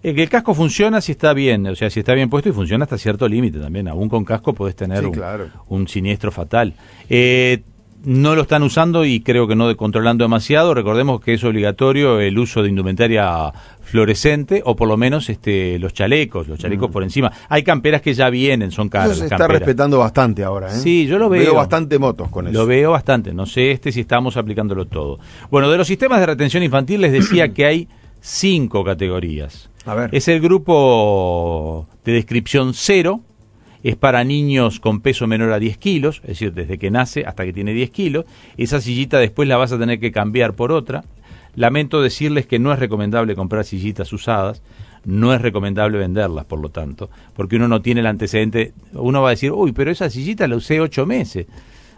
Eh, 0.04 0.16
que 0.16 0.24
el 0.24 0.30
casco 0.30 0.54
funciona 0.56 1.00
si 1.02 1.12
está 1.12 1.34
bien, 1.34 1.68
o 1.68 1.76
sea, 1.76 1.90
si 1.90 2.00
está 2.00 2.14
bien 2.14 2.30
puesto 2.30 2.50
y 2.50 2.54
funciona 2.54 2.86
hasta 2.86 2.98
cierto 2.98 3.28
límite 3.28 3.60
también. 3.60 3.88
Aún 3.88 4.10
con 4.10 4.24
casco 4.26 4.54
podés 4.54 4.76
tener 4.76 5.00
Sí, 5.00 5.06
un, 5.06 5.12
claro. 5.12 5.48
un 5.70 5.88
siniestro 5.88 6.32
fatal. 6.32 6.74
Eh, 7.10 7.62
no 8.04 8.36
lo 8.36 8.42
están 8.44 8.64
usando 8.64 9.06
y 9.06 9.20
creo 9.22 9.48
que 9.48 9.56
no 9.56 9.68
de- 9.68 9.76
controlando 9.76 10.24
demasiado. 10.24 10.74
Recordemos 10.74 11.22
que 11.22 11.34
es 11.34 11.44
obligatorio 11.44 12.20
el 12.20 12.38
uso 12.40 12.64
de 12.64 12.70
indumentaria 12.70 13.52
fluorescente 13.84 14.62
o 14.66 14.76
por 14.76 14.88
lo 14.88 14.96
menos 14.98 15.30
este 15.30 15.78
los 15.78 15.94
chalecos, 15.94 16.48
los 16.48 16.58
chalecos 16.58 16.90
por 16.90 17.04
encima. 17.04 17.32
Hay 17.50 17.64
camperas 17.64 18.02
que 18.02 18.14
ya 18.14 18.30
vienen, 18.30 18.72
son 18.72 18.90
caras. 18.90 19.10
Mm. 19.10 19.12
Eso 19.12 19.20
se 19.20 19.26
está 19.26 19.38
camperas. 19.38 19.60
respetando 19.62 20.00
bastante 20.00 20.44
ahora, 20.44 20.68
¿eh? 20.74 20.80
Sí, 20.80 21.06
yo 21.08 21.20
lo 21.20 21.30
veo. 21.30 21.54
bastante 21.56 22.00
motos 22.00 22.30
con 22.30 22.48
eso. 22.48 22.58
Lo 22.58 22.66
veo 22.66 22.92
bastante, 22.92 23.34
no 23.34 23.46
sé 23.46 23.72
este 23.72 23.92
si 23.92 24.02
estamos 24.02 24.38
aplicándolo 24.38 24.86
todo. 24.86 25.20
Bueno, 25.50 25.70
de 25.70 25.78
los 25.78 25.88
sistemas 25.88 26.20
de 26.22 26.26
retención 26.26 26.64
infantil 26.64 27.02
les 27.02 27.12
decía 27.12 27.50
que 27.54 27.66
hay 27.66 27.88
cinco 28.22 28.84
categorías. 28.84 29.70
A 29.86 29.96
ver. 29.96 30.10
Es 30.14 30.28
el 30.28 30.40
grupo 30.42 31.88
de 32.06 32.14
descripción 32.14 32.74
cero, 32.74 33.22
es 33.84 33.96
para 33.96 34.24
niños 34.24 34.80
con 34.80 35.02
peso 35.02 35.28
menor 35.28 35.52
a 35.54 35.60
10 35.60 35.78
kilos, 35.78 36.22
es 36.24 36.30
decir, 36.30 36.54
desde 36.54 36.78
que 36.78 36.92
nace 36.92 37.26
hasta 37.26 37.46
que 37.46 37.54
tiene 37.54 37.74
10 37.74 37.90
kilos. 37.90 38.26
Esa 38.58 38.80
sillita 38.82 39.20
después 39.20 39.48
la 39.48 39.58
vas 39.58 39.72
a 39.72 39.80
tener 39.80 40.00
que 40.00 40.12
cambiar 40.12 40.54
por 40.54 40.72
otra. 40.72 41.04
Lamento 41.56 42.02
decirles 42.02 42.46
que 42.46 42.60
no 42.60 42.72
es 42.72 42.80
recomendable 42.80 43.36
comprar 43.36 43.66
sillitas 43.66 44.14
usadas, 44.14 44.62
no 45.04 45.34
es 45.34 45.42
recomendable 45.42 45.98
venderlas, 45.98 46.46
por 46.46 46.60
lo 46.60 46.70
tanto, 46.70 47.10
porque 47.36 47.56
uno 47.56 47.68
no 47.68 47.82
tiene 47.82 48.02
el 48.02 48.08
antecedente. 48.08 48.74
Uno 48.94 49.22
va 49.22 49.30
a 49.30 49.32
decir, 49.32 49.52
uy, 49.52 49.72
pero 49.72 49.92
esa 49.92 50.10
sillita 50.10 50.48
la 50.48 50.56
usé 50.56 50.80
ocho 50.80 51.06
meses. 51.06 51.48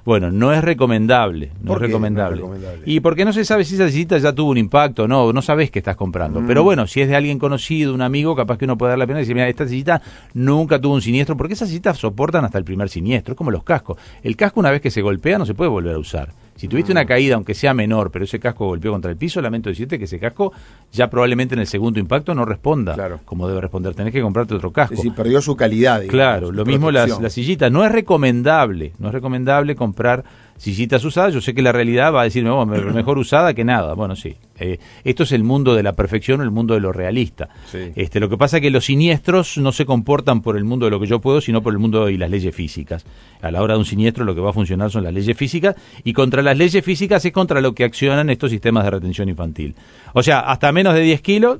Bueno, 0.05 0.31
no 0.31 0.51
es 0.51 0.61
recomendable, 0.61 1.51
no 1.61 1.67
¿Por 1.67 1.77
es 1.77 1.81
qué 1.81 1.87
recomendable. 1.87 2.41
no 2.41 2.47
es 2.47 2.61
recomendable? 2.61 2.91
Y 2.91 2.99
porque 2.99 3.23
no 3.23 3.31
se 3.31 3.45
sabe 3.45 3.63
si 3.63 3.75
esa 3.75 3.89
sillita 3.89 4.17
ya 4.17 4.33
tuvo 4.33 4.51
un 4.51 4.57
impacto 4.57 5.03
o 5.03 5.07
no, 5.07 5.31
no 5.31 5.41
sabes 5.41 5.71
qué 5.71 5.79
estás 5.79 5.95
comprando. 5.95 6.41
Mm. 6.41 6.47
Pero 6.47 6.63
bueno, 6.63 6.87
si 6.87 6.99
es 7.01 7.07
de 7.07 7.15
alguien 7.15 7.39
conocido, 7.39 7.93
un 7.93 8.01
amigo, 8.01 8.35
capaz 8.35 8.57
que 8.57 8.65
uno 8.65 8.77
puede 8.77 8.91
dar 8.91 8.99
la 8.99 9.07
pena 9.07 9.19
y 9.19 9.21
decir, 9.21 9.35
mira, 9.35 9.47
esta 9.47 9.65
sillita 9.65 10.01
nunca 10.33 10.79
tuvo 10.79 10.95
un 10.95 11.01
siniestro, 11.01 11.37
porque 11.37 11.53
esas 11.53 11.69
sillitas 11.69 11.97
soportan 11.97 12.43
hasta 12.43 12.57
el 12.57 12.65
primer 12.65 12.89
siniestro, 12.89 13.33
es 13.33 13.37
como 13.37 13.49
los 13.51 13.63
cascos. 13.63 13.97
El 14.23 14.35
casco 14.35 14.59
una 14.59 14.71
vez 14.71 14.81
que 14.81 14.91
se 14.91 15.01
golpea 15.01 15.37
no 15.37 15.45
se 15.45 15.53
puede 15.53 15.69
volver 15.69 15.95
a 15.95 15.99
usar. 15.99 16.29
Si 16.55 16.67
tuviste 16.67 16.91
Mm. 16.93 16.97
una 16.97 17.05
caída, 17.05 17.35
aunque 17.35 17.53
sea 17.55 17.73
menor, 17.73 18.11
pero 18.11 18.25
ese 18.25 18.39
casco 18.39 18.67
golpeó 18.67 18.91
contra 18.91 19.09
el 19.11 19.17
piso, 19.17 19.41
lamento 19.41 19.69
decirte 19.69 19.97
que 19.97 20.05
ese 20.05 20.19
casco 20.19 20.53
ya 20.91 21.09
probablemente 21.09 21.55
en 21.55 21.59
el 21.61 21.67
segundo 21.67 21.99
impacto 21.99 22.35
no 22.35 22.45
responda 22.45 22.93
Claro. 22.93 23.19
como 23.25 23.47
debe 23.47 23.61
responder. 23.61 23.95
Tenés 23.95 24.13
que 24.13 24.21
comprarte 24.21 24.53
otro 24.53 24.71
casco. 24.71 24.93
Es 24.93 24.99
decir, 24.99 25.13
perdió 25.13 25.41
su 25.41 25.55
calidad. 25.55 26.01
digamos, 26.01 26.11
Claro, 26.13 26.51
lo 26.51 26.63
mismo 26.65 26.91
las, 26.91 27.19
las 27.19 27.33
sillitas. 27.33 27.71
No 27.71 27.83
es 27.83 27.91
recomendable, 27.91 28.93
no 28.99 29.07
es 29.07 29.13
recomendable 29.13 29.75
comprar 29.75 30.23
sillitas 30.57 31.03
usadas, 31.03 31.33
yo 31.33 31.41
sé 31.41 31.53
que 31.53 31.61
la 31.61 31.71
realidad 31.71 32.13
va 32.13 32.21
a 32.21 32.23
decirme, 32.25 32.49
oh, 32.49 32.65
me- 32.65 32.79
mejor 32.93 33.17
usada 33.17 33.53
que 33.53 33.63
nada. 33.63 33.93
Bueno, 33.95 34.15
sí. 34.15 34.35
Eh, 34.59 34.79
esto 35.03 35.23
es 35.23 35.31
el 35.33 35.43
mundo 35.43 35.73
de 35.75 35.83
la 35.83 35.93
perfección, 35.93 36.41
el 36.41 36.51
mundo 36.51 36.73
de 36.73 36.79
lo 36.79 36.91
realista. 36.93 37.49
Sí. 37.71 37.91
Este, 37.95 38.19
lo 38.19 38.29
que 38.29 38.37
pasa 38.37 38.57
es 38.57 38.61
que 38.61 38.69
los 38.69 38.85
siniestros 38.85 39.57
no 39.57 39.71
se 39.71 39.85
comportan 39.85 40.41
por 40.41 40.55
el 40.57 40.63
mundo 40.63 40.85
de 40.85 40.91
lo 40.91 40.99
que 40.99 41.07
yo 41.07 41.19
puedo, 41.19 41.41
sino 41.41 41.61
por 41.61 41.73
el 41.73 41.79
mundo 41.79 42.09
y 42.09 42.17
las 42.17 42.29
leyes 42.29 42.55
físicas. 42.55 43.05
A 43.41 43.51
la 43.51 43.61
hora 43.61 43.73
de 43.73 43.79
un 43.79 43.85
siniestro 43.85 44.23
lo 44.25 44.35
que 44.35 44.41
va 44.41 44.51
a 44.51 44.53
funcionar 44.53 44.89
son 44.91 45.03
las 45.03 45.13
leyes 45.13 45.35
físicas 45.35 45.75
y 46.03 46.13
contra 46.13 46.41
las 46.41 46.57
leyes 46.57 46.83
físicas 46.85 47.25
es 47.25 47.31
contra 47.33 47.59
lo 47.59 47.73
que 47.73 47.83
accionan 47.83 48.29
estos 48.29 48.51
sistemas 48.51 48.83
de 48.85 48.91
retención 48.91 49.27
infantil. 49.27 49.75
O 50.13 50.23
sea, 50.23 50.39
hasta 50.41 50.71
menos 50.71 50.93
de 50.93 51.01
10 51.01 51.21
kilos, 51.21 51.59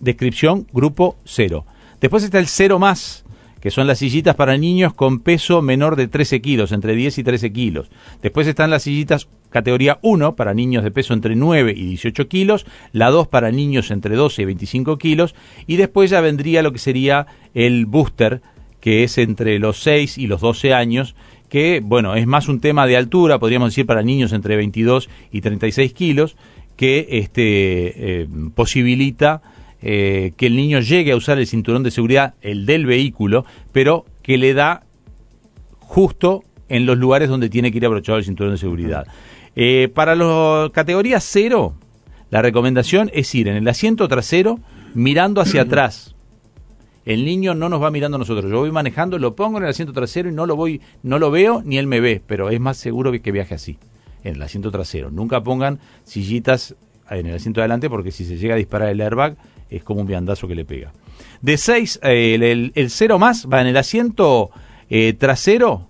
descripción 0.00 0.66
grupo 0.72 1.16
cero. 1.24 1.64
Después 2.00 2.22
está 2.22 2.38
el 2.38 2.46
cero 2.48 2.78
más, 2.78 3.23
que 3.64 3.70
son 3.70 3.86
las 3.86 4.00
sillitas 4.00 4.36
para 4.36 4.58
niños 4.58 4.92
con 4.92 5.20
peso 5.20 5.62
menor 5.62 5.96
de 5.96 6.06
13 6.06 6.42
kilos, 6.42 6.70
entre 6.70 6.94
10 6.94 7.16
y 7.16 7.24
13 7.24 7.50
kilos. 7.50 7.90
Después 8.20 8.46
están 8.46 8.68
las 8.68 8.82
sillitas 8.82 9.26
categoría 9.48 9.98
1 10.02 10.36
para 10.36 10.52
niños 10.52 10.84
de 10.84 10.90
peso 10.90 11.14
entre 11.14 11.34
9 11.34 11.72
y 11.74 11.86
18 11.86 12.28
kilos, 12.28 12.66
la 12.92 13.08
2 13.08 13.26
para 13.28 13.50
niños 13.52 13.90
entre 13.90 14.16
12 14.16 14.42
y 14.42 14.44
25 14.44 14.98
kilos, 14.98 15.34
y 15.66 15.76
después 15.76 16.10
ya 16.10 16.20
vendría 16.20 16.62
lo 16.62 16.72
que 16.72 16.78
sería 16.78 17.26
el 17.54 17.86
booster, 17.86 18.42
que 18.80 19.02
es 19.02 19.16
entre 19.16 19.58
los 19.58 19.78
6 19.78 20.18
y 20.18 20.26
los 20.26 20.42
12 20.42 20.74
años, 20.74 21.14
que, 21.48 21.80
bueno, 21.82 22.16
es 22.16 22.26
más 22.26 22.48
un 22.48 22.60
tema 22.60 22.86
de 22.86 22.98
altura, 22.98 23.38
podríamos 23.38 23.70
decir, 23.70 23.86
para 23.86 24.02
niños 24.02 24.34
entre 24.34 24.56
22 24.56 25.08
y 25.32 25.40
36 25.40 25.94
kilos, 25.94 26.36
que 26.76 27.06
este, 27.12 27.44
eh, 28.20 28.28
posibilita 28.54 29.40
eh, 29.86 30.32
que 30.38 30.46
el 30.46 30.56
niño 30.56 30.80
llegue 30.80 31.12
a 31.12 31.16
usar 31.16 31.38
el 31.38 31.46
cinturón 31.46 31.82
de 31.82 31.90
seguridad, 31.90 32.32
el 32.40 32.64
del 32.64 32.86
vehículo, 32.86 33.44
pero 33.70 34.06
que 34.22 34.38
le 34.38 34.54
da 34.54 34.82
justo 35.78 36.42
en 36.70 36.86
los 36.86 36.96
lugares 36.96 37.28
donde 37.28 37.50
tiene 37.50 37.70
que 37.70 37.76
ir 37.76 37.84
abrochado 37.84 38.16
el 38.16 38.24
cinturón 38.24 38.54
de 38.54 38.58
seguridad. 38.58 39.06
Eh, 39.54 39.90
para 39.94 40.14
la 40.14 40.70
categoría 40.72 41.20
cero, 41.20 41.74
la 42.30 42.40
recomendación 42.40 43.10
es 43.12 43.34
ir 43.34 43.46
en 43.46 43.56
el 43.56 43.68
asiento 43.68 44.08
trasero 44.08 44.58
mirando 44.94 45.42
hacia 45.42 45.60
atrás. 45.68 46.14
El 47.04 47.26
niño 47.26 47.54
no 47.54 47.68
nos 47.68 47.82
va 47.82 47.90
mirando 47.90 48.16
a 48.16 48.18
nosotros. 48.18 48.50
Yo 48.50 48.60
voy 48.60 48.72
manejando, 48.72 49.18
lo 49.18 49.36
pongo 49.36 49.58
en 49.58 49.64
el 49.64 49.70
asiento 49.70 49.92
trasero 49.92 50.30
y 50.30 50.32
no 50.32 50.46
lo 50.46 50.56
voy, 50.56 50.80
no 51.02 51.18
lo 51.18 51.30
veo 51.30 51.60
ni 51.62 51.76
él 51.76 51.86
me 51.86 52.00
ve, 52.00 52.22
pero 52.26 52.48
es 52.48 52.58
más 52.58 52.78
seguro 52.78 53.12
que, 53.12 53.20
que 53.20 53.32
viaje 53.32 53.54
así, 53.54 53.76
en 54.22 54.36
el 54.36 54.42
asiento 54.42 54.70
trasero. 54.70 55.10
Nunca 55.10 55.42
pongan 55.42 55.78
sillitas 56.04 56.74
en 57.10 57.26
el 57.26 57.34
asiento 57.34 57.60
de 57.60 57.64
adelante 57.64 57.90
porque 57.90 58.12
si 58.12 58.24
se 58.24 58.38
llega 58.38 58.54
a 58.54 58.56
disparar 58.56 58.88
el 58.88 59.02
airbag 59.02 59.36
es 59.70 59.82
como 59.82 60.00
un 60.00 60.06
viandazo 60.06 60.48
que 60.48 60.54
le 60.54 60.64
pega. 60.64 60.92
De 61.40 61.56
6, 61.56 62.00
el, 62.02 62.72
el, 62.74 62.90
cero 62.90 63.18
más 63.18 63.46
va 63.52 63.60
en 63.60 63.66
el 63.66 63.76
asiento 63.76 64.50
eh, 64.88 65.12
trasero 65.12 65.88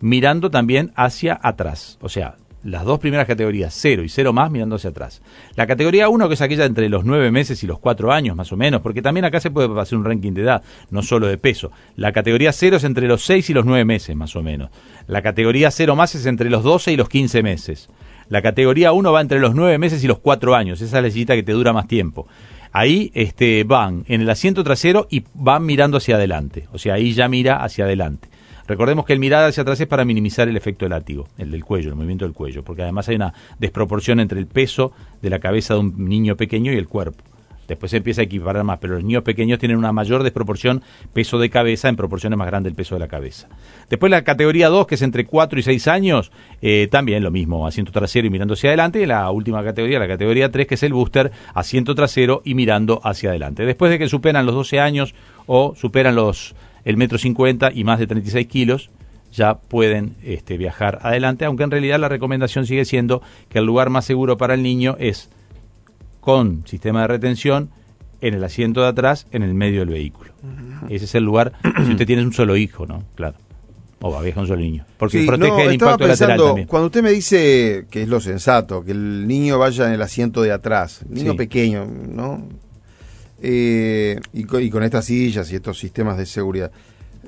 mirando 0.00 0.50
también 0.50 0.92
hacia 0.96 1.38
atrás. 1.42 1.98
O 2.00 2.08
sea, 2.08 2.36
las 2.64 2.84
dos 2.84 2.98
primeras 2.98 3.26
categorías, 3.26 3.74
0 3.78 4.02
y 4.02 4.08
0 4.08 4.32
más, 4.32 4.50
mirando 4.50 4.76
hacia 4.76 4.90
atrás. 4.90 5.22
La 5.54 5.66
categoría 5.66 6.08
1, 6.08 6.28
que 6.28 6.34
es 6.34 6.40
aquella 6.40 6.64
entre 6.64 6.88
los 6.88 7.04
9 7.04 7.30
meses 7.30 7.62
y 7.62 7.66
los 7.66 7.78
4 7.78 8.12
años, 8.12 8.36
más 8.36 8.52
o 8.52 8.56
menos, 8.56 8.80
porque 8.80 9.00
también 9.00 9.24
acá 9.24 9.40
se 9.40 9.50
puede 9.50 9.80
hacer 9.80 9.96
un 9.96 10.04
ranking 10.04 10.32
de 10.32 10.42
edad, 10.42 10.62
no 10.90 11.02
solo 11.02 11.28
de 11.28 11.38
peso. 11.38 11.70
La 11.96 12.12
categoría 12.12 12.52
0 12.52 12.76
es 12.76 12.84
entre 12.84 13.06
los 13.06 13.24
6 13.24 13.50
y 13.50 13.54
los 13.54 13.64
9 13.64 13.84
meses, 13.84 14.16
más 14.16 14.34
o 14.36 14.42
menos. 14.42 14.70
La 15.06 15.22
categoría 15.22 15.70
0 15.70 15.94
más 15.96 16.14
es 16.14 16.26
entre 16.26 16.50
los 16.50 16.64
12 16.64 16.92
y 16.92 16.96
los 16.96 17.08
15 17.08 17.42
meses. 17.42 17.88
La 18.28 18.42
categoría 18.42 18.92
1 18.92 19.12
va 19.12 19.20
entre 19.20 19.38
los 19.38 19.54
9 19.54 19.78
meses 19.78 20.02
y 20.02 20.08
los 20.08 20.18
4 20.18 20.54
años, 20.54 20.80
esa 20.80 20.98
es 20.98 21.16
la 21.16 21.34
que 21.34 21.42
te 21.42 21.52
dura 21.52 21.72
más 21.72 21.86
tiempo. 21.86 22.26
Ahí 22.72 23.10
este, 23.14 23.64
van 23.64 24.04
en 24.08 24.20
el 24.20 24.30
asiento 24.30 24.62
trasero 24.64 25.06
y 25.10 25.24
van 25.34 25.64
mirando 25.64 25.96
hacia 25.96 26.16
adelante, 26.16 26.68
o 26.72 26.78
sea, 26.78 26.94
ahí 26.94 27.12
ya 27.12 27.28
mira 27.28 27.62
hacia 27.62 27.84
adelante. 27.84 28.28
Recordemos 28.66 29.06
que 29.06 29.14
el 29.14 29.18
mirar 29.18 29.44
hacia 29.44 29.62
atrás 29.62 29.80
es 29.80 29.86
para 29.86 30.04
minimizar 30.04 30.46
el 30.46 30.56
efecto 30.56 30.84
de 30.84 30.90
látigo, 30.90 31.26
el 31.38 31.50
del 31.50 31.64
cuello, 31.64 31.88
el 31.88 31.96
movimiento 31.96 32.26
del 32.26 32.34
cuello, 32.34 32.62
porque 32.62 32.82
además 32.82 33.08
hay 33.08 33.16
una 33.16 33.32
desproporción 33.58 34.20
entre 34.20 34.38
el 34.38 34.46
peso 34.46 34.92
de 35.22 35.30
la 35.30 35.38
cabeza 35.38 35.72
de 35.72 35.80
un 35.80 36.08
niño 36.08 36.36
pequeño 36.36 36.70
y 36.70 36.76
el 36.76 36.86
cuerpo. 36.86 37.24
Después 37.68 37.90
se 37.90 37.98
empieza 37.98 38.22
a 38.22 38.24
equiparar 38.24 38.64
más, 38.64 38.78
pero 38.78 38.94
los 38.94 39.04
niños 39.04 39.22
pequeños 39.22 39.58
tienen 39.58 39.76
una 39.76 39.92
mayor 39.92 40.22
desproporción 40.22 40.82
peso 41.12 41.38
de 41.38 41.50
cabeza 41.50 41.88
en 41.88 41.96
proporciones 41.96 42.38
más 42.38 42.48
grandes 42.48 42.70
del 42.70 42.76
peso 42.76 42.94
de 42.94 43.00
la 43.00 43.08
cabeza. 43.08 43.46
Después 43.90 44.10
la 44.10 44.24
categoría 44.24 44.68
2, 44.68 44.86
que 44.86 44.94
es 44.96 45.02
entre 45.02 45.26
4 45.26 45.60
y 45.60 45.62
6 45.62 45.86
años, 45.88 46.32
eh, 46.62 46.88
también 46.90 47.22
lo 47.22 47.30
mismo, 47.30 47.66
asiento 47.66 47.92
trasero 47.92 48.26
y 48.26 48.30
mirando 48.30 48.54
hacia 48.54 48.70
adelante. 48.70 49.02
Y 49.02 49.06
la 49.06 49.30
última 49.30 49.62
categoría, 49.62 49.98
la 49.98 50.08
categoría 50.08 50.50
3, 50.50 50.66
que 50.66 50.74
es 50.74 50.82
el 50.82 50.94
booster, 50.94 51.30
asiento 51.54 51.94
trasero 51.94 52.40
y 52.44 52.54
mirando 52.54 53.00
hacia 53.04 53.30
adelante. 53.30 53.66
Después 53.66 53.90
de 53.90 53.98
que 53.98 54.08
superan 54.08 54.46
los 54.46 54.54
12 54.54 54.80
años 54.80 55.14
o 55.46 55.74
superan 55.76 56.16
los 56.16 56.54
el 56.84 56.96
metro 56.96 57.18
50 57.18 57.72
y 57.74 57.84
más 57.84 57.98
de 57.98 58.06
36 58.06 58.46
kilos, 58.46 58.90
ya 59.30 59.58
pueden 59.58 60.14
este, 60.24 60.56
viajar 60.56 61.00
adelante, 61.02 61.44
aunque 61.44 61.64
en 61.64 61.70
realidad 61.70 61.98
la 62.00 62.08
recomendación 62.08 62.64
sigue 62.64 62.86
siendo 62.86 63.20
que 63.50 63.58
el 63.58 63.66
lugar 63.66 63.90
más 63.90 64.06
seguro 64.06 64.38
para 64.38 64.54
el 64.54 64.62
niño 64.62 64.96
es 64.98 65.28
con 66.20 66.66
sistema 66.66 67.02
de 67.02 67.06
retención 67.08 67.70
en 68.20 68.34
el 68.34 68.42
asiento 68.44 68.80
de 68.82 68.88
atrás, 68.88 69.26
en 69.30 69.42
el 69.42 69.54
medio 69.54 69.80
del 69.80 69.90
vehículo. 69.90 70.32
Ese 70.88 71.04
es 71.04 71.14
el 71.14 71.24
lugar, 71.24 71.52
si 71.84 71.92
usted 71.92 72.06
tiene 72.06 72.22
un 72.22 72.32
solo 72.32 72.56
hijo, 72.56 72.86
¿no? 72.86 73.04
Claro. 73.14 73.36
O 74.00 74.12
va 74.12 74.22
viaja 74.22 74.40
un 74.40 74.46
solo 74.46 74.60
niño. 74.60 74.84
Porque 74.96 75.20
Sí, 75.20 75.26
protege 75.26 75.50
no, 75.50 75.60
el 75.60 75.72
impacto 75.74 76.06
lateral 76.06 76.08
pensando, 76.08 76.46
también. 76.46 76.68
Cuando 76.68 76.86
usted 76.86 77.02
me 77.02 77.10
dice 77.10 77.86
que 77.90 78.02
es 78.02 78.08
lo 78.08 78.20
sensato, 78.20 78.84
que 78.84 78.92
el 78.92 79.26
niño 79.26 79.58
vaya 79.58 79.86
en 79.88 79.92
el 79.92 80.02
asiento 80.02 80.42
de 80.42 80.52
atrás, 80.52 81.04
niño 81.08 81.32
Sí. 81.32 81.36
pequeño, 81.38 81.84
¿no? 81.84 82.44
Eh, 83.40 84.18
y, 84.32 84.44
con, 84.44 84.62
y 84.62 84.70
con 84.70 84.82
estas 84.82 85.04
sillas 85.04 85.50
y 85.52 85.56
estos 85.56 85.78
sistemas 85.78 86.16
de 86.16 86.26
seguridad. 86.26 86.70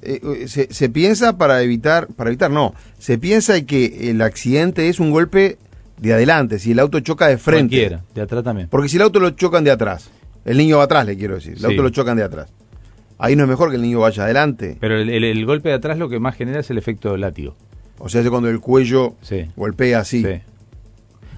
Eh, 0.03 0.21
eh, 0.23 0.49
se, 0.49 0.73
se 0.73 0.89
piensa 0.89 1.37
para 1.37 1.63
evitar, 1.63 2.07
para 2.09 2.31
evitar 2.31 2.51
no, 2.51 2.75
se 2.99 3.19
piensa 3.19 3.61
que 3.63 4.11
el 4.11 4.23
accidente 4.23 4.89
es 4.89 4.99
un 4.99 5.11
golpe 5.11 5.59
de 6.01 6.13
adelante, 6.15 6.59
si 6.59 6.73
el 6.73 6.79
auto 6.79 7.01
choca 7.01 7.29
de 7.29 7.37
frente. 7.39 7.77
Cualquiera, 7.77 8.03
de 8.15 8.23
atrás 8.23 8.43
también. 8.43 8.69
Porque 8.69 8.89
si 8.89 8.97
el 8.97 9.03
auto 9.03 9.21
lo 9.21 9.31
chocan 9.31 9.65
de 9.65 9.71
atrás, 9.71 10.11
el 10.45 10.57
niño 10.59 10.79
va 10.79 10.85
atrás, 10.85 11.05
le 11.07 11.17
quiero 11.17 11.35
decir, 11.35 11.53
el 11.53 11.59
Sí. 11.59 11.65
auto 11.67 11.83
lo 11.83 11.91
chocan 11.91 12.17
de 12.17 12.25
atrás. 12.25 12.49
Ahí 13.19 13.37
no 13.37 13.43
es 13.45 13.49
mejor 13.51 13.69
que 13.71 13.77
el 13.77 13.83
niño 13.83 14.01
vaya 14.01 14.25
adelante. 14.25 14.79
Pero 14.81 14.97
el, 14.99 15.11
el- 15.11 15.25
el 15.25 15.45
golpe 15.47 15.69
de 15.69 15.75
atrás 15.75 15.99
lo 15.99 16.09
que 16.09 16.19
más 16.19 16.35
genera 16.37 16.61
es 16.61 16.71
el 16.71 16.79
efecto 16.79 17.17
látigo. 17.19 17.55
O 17.99 18.09
sea, 18.09 18.23
es 18.23 18.31
cuando 18.31 18.49
el 18.49 18.61
cuello 18.61 19.15
Sí. 19.21 19.47
golpea 19.57 19.99
así. 20.01 20.25
Sí. 20.25 20.41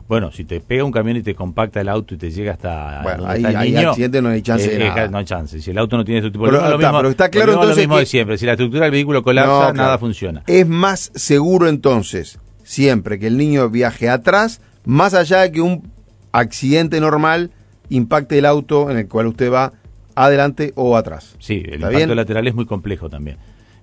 Bueno, 0.07 0.31
si 0.31 0.45
te 0.45 0.61
pega 0.61 0.85
un 0.85 0.93
camión 0.93 1.17
y 1.17 1.23
te 1.23 1.35
compacta 1.35 1.81
el 1.81 1.89
auto 1.89 2.15
y 2.15 2.19
te 2.19 2.31
llega 2.31 2.53
hasta 2.53 3.01
Bueno, 3.03 3.19
donde 3.23 3.33
ahí- 3.35 3.39
está 3.39 3.49
el 3.51 3.57
ahí 3.79 3.85
accidente 3.85 4.21
no 4.23 4.29
hay 4.29 4.43
chance 4.43 4.69
de 4.69 4.77
eh, 4.77 4.89
nada. 4.89 5.09
No 5.09 5.19
hay 5.19 5.25
chance. 5.25 5.61
Si 5.61 5.71
el 5.71 5.79
auto 5.79 5.97
no 5.97 6.05
tiene 6.05 6.19
este 6.21 6.31
tipo 6.31 6.45
Pero, 6.45 6.59
volvemos 6.59 6.67
a 6.69 6.71
lo 6.71 6.77
está, 6.77 6.89
mismo, 6.89 6.99
pero 6.99 7.09
está 7.11 7.29
claro 7.31 7.53
a 7.53 7.55
lo 7.55 7.61
entonces 7.63 7.83
mismo 7.83 7.97
de 7.97 8.03
que- 8.03 8.07
siempre. 8.07 8.39
Si 8.39 8.45
la 8.47 8.53
estructura 8.53 8.83
del 8.85 8.91
vehículo 8.93 9.23
colapsa, 9.23 9.51
No, 9.53 9.59
claro. 9.61 9.75
nada 9.75 9.99
funciona. 9.99 10.43
Es 10.47 10.69
más 10.69 11.11
seguro 11.15 11.67
entonces, 11.69 12.39
siempre 12.73 13.19
que 13.19 13.27
el 13.27 13.37
niño 13.37 13.69
viaje 13.69 14.09
atrás, 14.09 14.63
más 14.87 15.13
allá 15.13 15.41
de 15.43 15.53
que 15.53 15.61
un 15.61 15.91
accidente 16.33 17.01
normal 17.01 17.51
impacte 17.91 18.39
el 18.39 18.47
auto 18.47 18.91
en 18.91 18.97
el 18.97 19.09
cual 19.09 19.27
usted 19.27 19.53
va 19.53 19.75
adelante 20.15 20.73
o 20.75 20.97
atrás. 20.97 21.37
Sí, 21.39 21.57
el 21.57 21.65
¿Está 21.65 21.75
impacto 21.77 21.97
bien? 21.99 22.17
lateral 22.17 22.49
es 22.49 22.55
muy 22.55 22.65
complejo 22.65 23.11
también. 23.11 23.37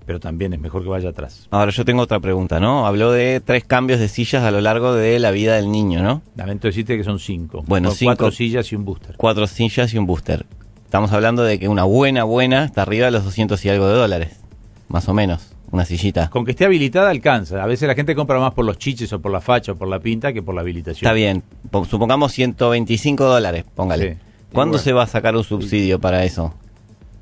Pero 0.07 0.19
también 0.19 0.53
es 0.53 0.59
mejor 0.59 0.81
que 0.81 0.89
vaya 0.89 1.09
atrás. 1.09 1.47
Ahora 1.51 1.69
yo 1.69 1.85
tengo 1.85 2.01
otra 2.01 2.19
pregunta, 2.19 2.59
¿no? 2.59 2.87
Habló 2.87 3.11
de 3.11 3.39
tres 3.45 3.63
cambios 3.63 3.99
de 3.99 4.07
sillas 4.07 4.41
a 4.43 4.49
lo 4.49 4.59
largo 4.59 4.95
de 4.95 5.19
la 5.19 5.29
vida 5.29 5.55
del 5.55 5.71
niño, 5.71 6.01
¿no? 6.01 6.23
Lamento 6.35 6.67
decirte 6.67 6.97
que 6.97 7.03
son 7.03 7.19
cinco. 7.19 7.63
Bueno, 7.67 7.91
cinco. 7.91 8.09
cuatro 8.09 8.31
sillas 8.31 8.71
y 8.71 8.75
un 8.75 8.85
booster. 8.85 9.13
Cuatro 9.17 9.45
sillas 9.45 9.93
y 9.93 9.99
un 9.99 10.07
booster. 10.07 10.47
Estamos 10.83 11.11
hablando 11.11 11.43
de 11.43 11.59
que 11.59 11.67
una 11.67 11.83
buena, 11.83 12.23
buena 12.23 12.65
está 12.65 12.81
arriba 12.81 13.05
de 13.05 13.11
los 13.11 13.23
200 13.23 13.63
y 13.65 13.69
algo 13.69 13.87
de 13.87 13.93
dólares. 13.93 14.39
Más 14.87 15.07
o 15.07 15.13
menos. 15.13 15.53
Una 15.71 15.85
sillita. 15.85 16.29
Con 16.29 16.45
que 16.45 16.51
esté 16.51 16.65
habilitada 16.65 17.09
alcanza. 17.09 17.61
A 17.63 17.67
veces 17.67 17.87
la 17.87 17.95
gente 17.95 18.15
compra 18.15 18.39
más 18.39 18.53
por 18.53 18.65
los 18.65 18.77
chiches 18.77 19.11
o 19.13 19.19
por 19.21 19.31
la 19.31 19.39
facha 19.41 19.73
o 19.73 19.75
por 19.75 19.87
la 19.87 19.99
pinta 19.99 20.33
que 20.33 20.41
por 20.41 20.55
la 20.55 20.61
habilitación. 20.61 21.07
Está 21.07 21.13
bien. 21.13 21.43
Po- 21.69 21.85
Supongamos 21.85 22.31
125 22.31 23.23
dólares, 23.23 23.65
póngale. 23.75 24.13
Sí. 24.13 24.19
¿Cuándo 24.51 24.73
bueno. 24.73 24.83
se 24.83 24.93
va 24.93 25.03
a 25.03 25.07
sacar 25.07 25.35
un 25.35 25.43
subsidio 25.43 25.99
para 25.99 26.23
eso? 26.25 26.53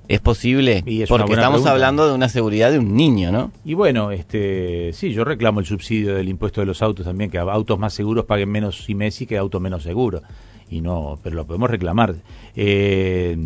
¿Es 0.07 0.21
posible? 0.21 0.83
Es 0.85 1.09
Porque 1.09 1.33
estamos 1.33 1.57
pregunta. 1.57 1.71
hablando 1.71 2.07
de 2.07 2.13
una 2.13 2.29
seguridad 2.29 2.71
de 2.71 2.79
un 2.79 2.95
niño, 2.95 3.29
¿no? 3.33 3.51
Y 3.65 3.73
bueno, 3.73 4.11
este, 4.11 4.93
sí, 4.93 5.11
yo 5.11 5.25
reclamo 5.25 5.59
el 5.59 5.65
subsidio 5.65 6.15
del 6.15 6.29
impuesto 6.29 6.61
de 6.61 6.67
los 6.67 6.81
autos 6.81 7.05
también, 7.05 7.29
que 7.29 7.37
autos 7.39 7.77
más 7.77 7.93
seguros 7.93 8.23
paguen 8.23 8.47
menos 8.49 8.89
IMESI 8.89 9.25
que 9.25 9.37
autos 9.37 9.59
menos 9.59 9.83
seguros. 9.83 10.21
Y 10.69 10.79
no, 10.79 11.19
pero 11.21 11.35
lo 11.35 11.45
podemos 11.45 11.69
reclamar. 11.69 12.15
Eh, 12.55 13.37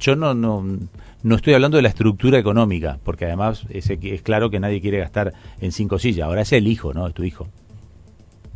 yo 0.00 0.16
no, 0.16 0.34
no, 0.34 0.64
no 1.22 1.36
estoy 1.36 1.54
hablando 1.54 1.76
de 1.76 1.82
la 1.82 1.88
estructura 1.88 2.38
económica, 2.38 2.98
porque 3.04 3.24
además 3.26 3.64
es, 3.70 3.88
es 3.90 4.22
claro 4.22 4.50
que 4.50 4.58
nadie 4.60 4.80
quiere 4.80 4.98
gastar 4.98 5.32
en 5.60 5.72
cinco 5.72 5.98
sillas. 5.98 6.26
Ahora 6.26 6.42
es 6.42 6.52
el 6.52 6.66
hijo, 6.66 6.92
¿no? 6.92 7.06
Es 7.06 7.14
tu 7.14 7.22
hijo. 7.24 7.48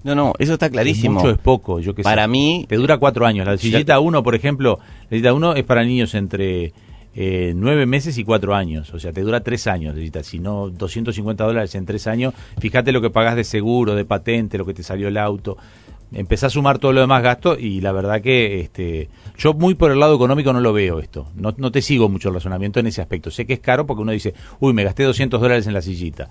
No, 0.05 0.15
no, 0.15 0.35
eso 0.39 0.53
está 0.53 0.71
clarísimo. 0.71 1.19
Es 1.19 1.25
mucho 1.25 1.35
es 1.35 1.39
poco, 1.41 1.81
yo 1.81 1.95
que 1.95 2.03
Para 2.03 2.23
sé. 2.23 2.29
mí- 2.29 2.65
Te 2.69 2.77
dura 2.77 2.99
cuatro 2.99 3.27
años. 3.27 3.47
La 3.47 3.57
sillita 3.59 3.99
1, 3.99 4.23
por 4.23 4.35
ejemplo, 4.35 4.79
la 5.05 5.09
sillita 5.11 5.33
1 5.33 5.55
es 5.55 5.65
para 5.65 5.83
niños 5.85 6.15
entre 6.15 6.73
eh, 7.17 7.55
nueve 7.57 7.87
meses 7.87 8.17
y 8.19 8.23
cuatro 8.25 8.55
años. 8.55 8.93
O 8.95 9.01
sea, 9.01 9.13
te 9.13 9.23
dura 9.23 9.41
tres 9.41 9.67
años. 9.67 9.95
sillita. 9.97 10.23
Si 10.23 10.39
no, 10.39 10.69
250 10.71 11.43
dólares 11.45 11.75
en 11.75 11.87
tres 11.87 12.07
años. 12.07 12.35
Fíjate 12.61 12.93
lo 12.93 13.01
que 13.01 13.11
pagás 13.11 13.35
de 13.37 13.43
seguro, 13.45 13.95
de 13.97 14.05
patente, 14.05 14.59
lo 14.59 14.65
que 14.67 14.75
te 14.75 14.83
salió 14.85 15.09
el 15.09 15.17
auto. 15.17 15.57
Empezás 16.13 16.45
a 16.53 16.55
sumar 16.55 16.79
todo 16.79 16.93
lo 16.93 17.01
demás 17.01 17.23
gastos 17.23 17.59
y 17.61 17.81
la 17.81 17.91
verdad 17.93 18.21
que 18.23 18.61
este 18.61 19.09
yo 19.37 19.55
muy 19.55 19.75
por 19.75 19.91
el 19.91 19.99
lado 19.99 20.15
económico 20.15 20.53
no 20.53 20.61
lo 20.61 20.73
veo 20.73 21.01
esto. 21.01 21.29
No, 21.35 21.53
no 21.57 21.73
te 21.73 21.83
sigo 21.83 22.09
mucho 22.09 22.29
el 22.29 22.35
razonamiento 22.35 22.79
en 22.81 22.87
ese 22.87 23.03
aspecto. 23.03 23.31
Sé 23.31 23.45
que 23.45 23.55
es 23.55 23.61
caro 23.61 23.87
porque 23.87 24.03
uno 24.03 24.13
dice, 24.13 24.33
uy, 24.61 24.73
me 24.73 24.85
gasté 24.85 25.03
200 25.03 25.41
dólares 25.41 25.67
en 25.67 25.75
la 25.75 25.83
sillita. 25.83 26.29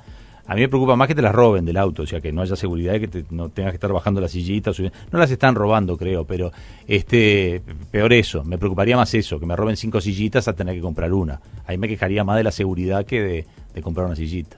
A 0.48 0.54
mí 0.54 0.62
me 0.62 0.70
preocupa 0.70 0.96
más 0.96 1.08
que 1.08 1.16
te 1.16 1.24
las 1.24 1.34
roben 1.34 1.66
del 1.66 1.76
auto, 1.76 2.04
o 2.04 2.06
sea, 2.06 2.22
que 2.22 2.32
no 2.32 2.44
haya 2.44 2.56
seguridad 2.56 3.00
que 3.00 3.08
te- 3.08 3.26
no 3.32 3.50
tengas 3.50 3.72
que 3.72 3.78
estar 3.78 3.92
bajando 3.92 4.22
las 4.22 4.30
sillitas. 4.32 4.80
No 4.80 5.18
las 5.20 5.32
están 5.32 5.56
robando, 5.56 5.98
creo, 5.98 6.24
pero 6.24 6.52
este 6.88 7.62
peor 7.92 8.14
eso. 8.14 8.44
Me 8.44 8.58
preocuparía 8.58 8.96
más 8.96 9.14
eso, 9.14 9.40
que 9.40 9.46
me 9.46 9.56
roben 9.56 9.76
cinco 9.76 10.00
sillitas 10.02 10.48
a 10.48 10.54
tener 10.54 10.76
que 10.76 10.82
comprar 10.82 11.12
una. 11.14 11.42
Ahí 11.66 11.78
me 11.78 11.88
quejaría 11.88 12.24
más 12.24 12.38
de 12.38 12.44
la 12.44 12.52
seguridad 12.52 13.06
que 13.06 13.22
de, 13.22 13.46
de 13.74 13.82
comprar 13.82 14.06
una 14.06 14.16
sillita. 14.16 14.58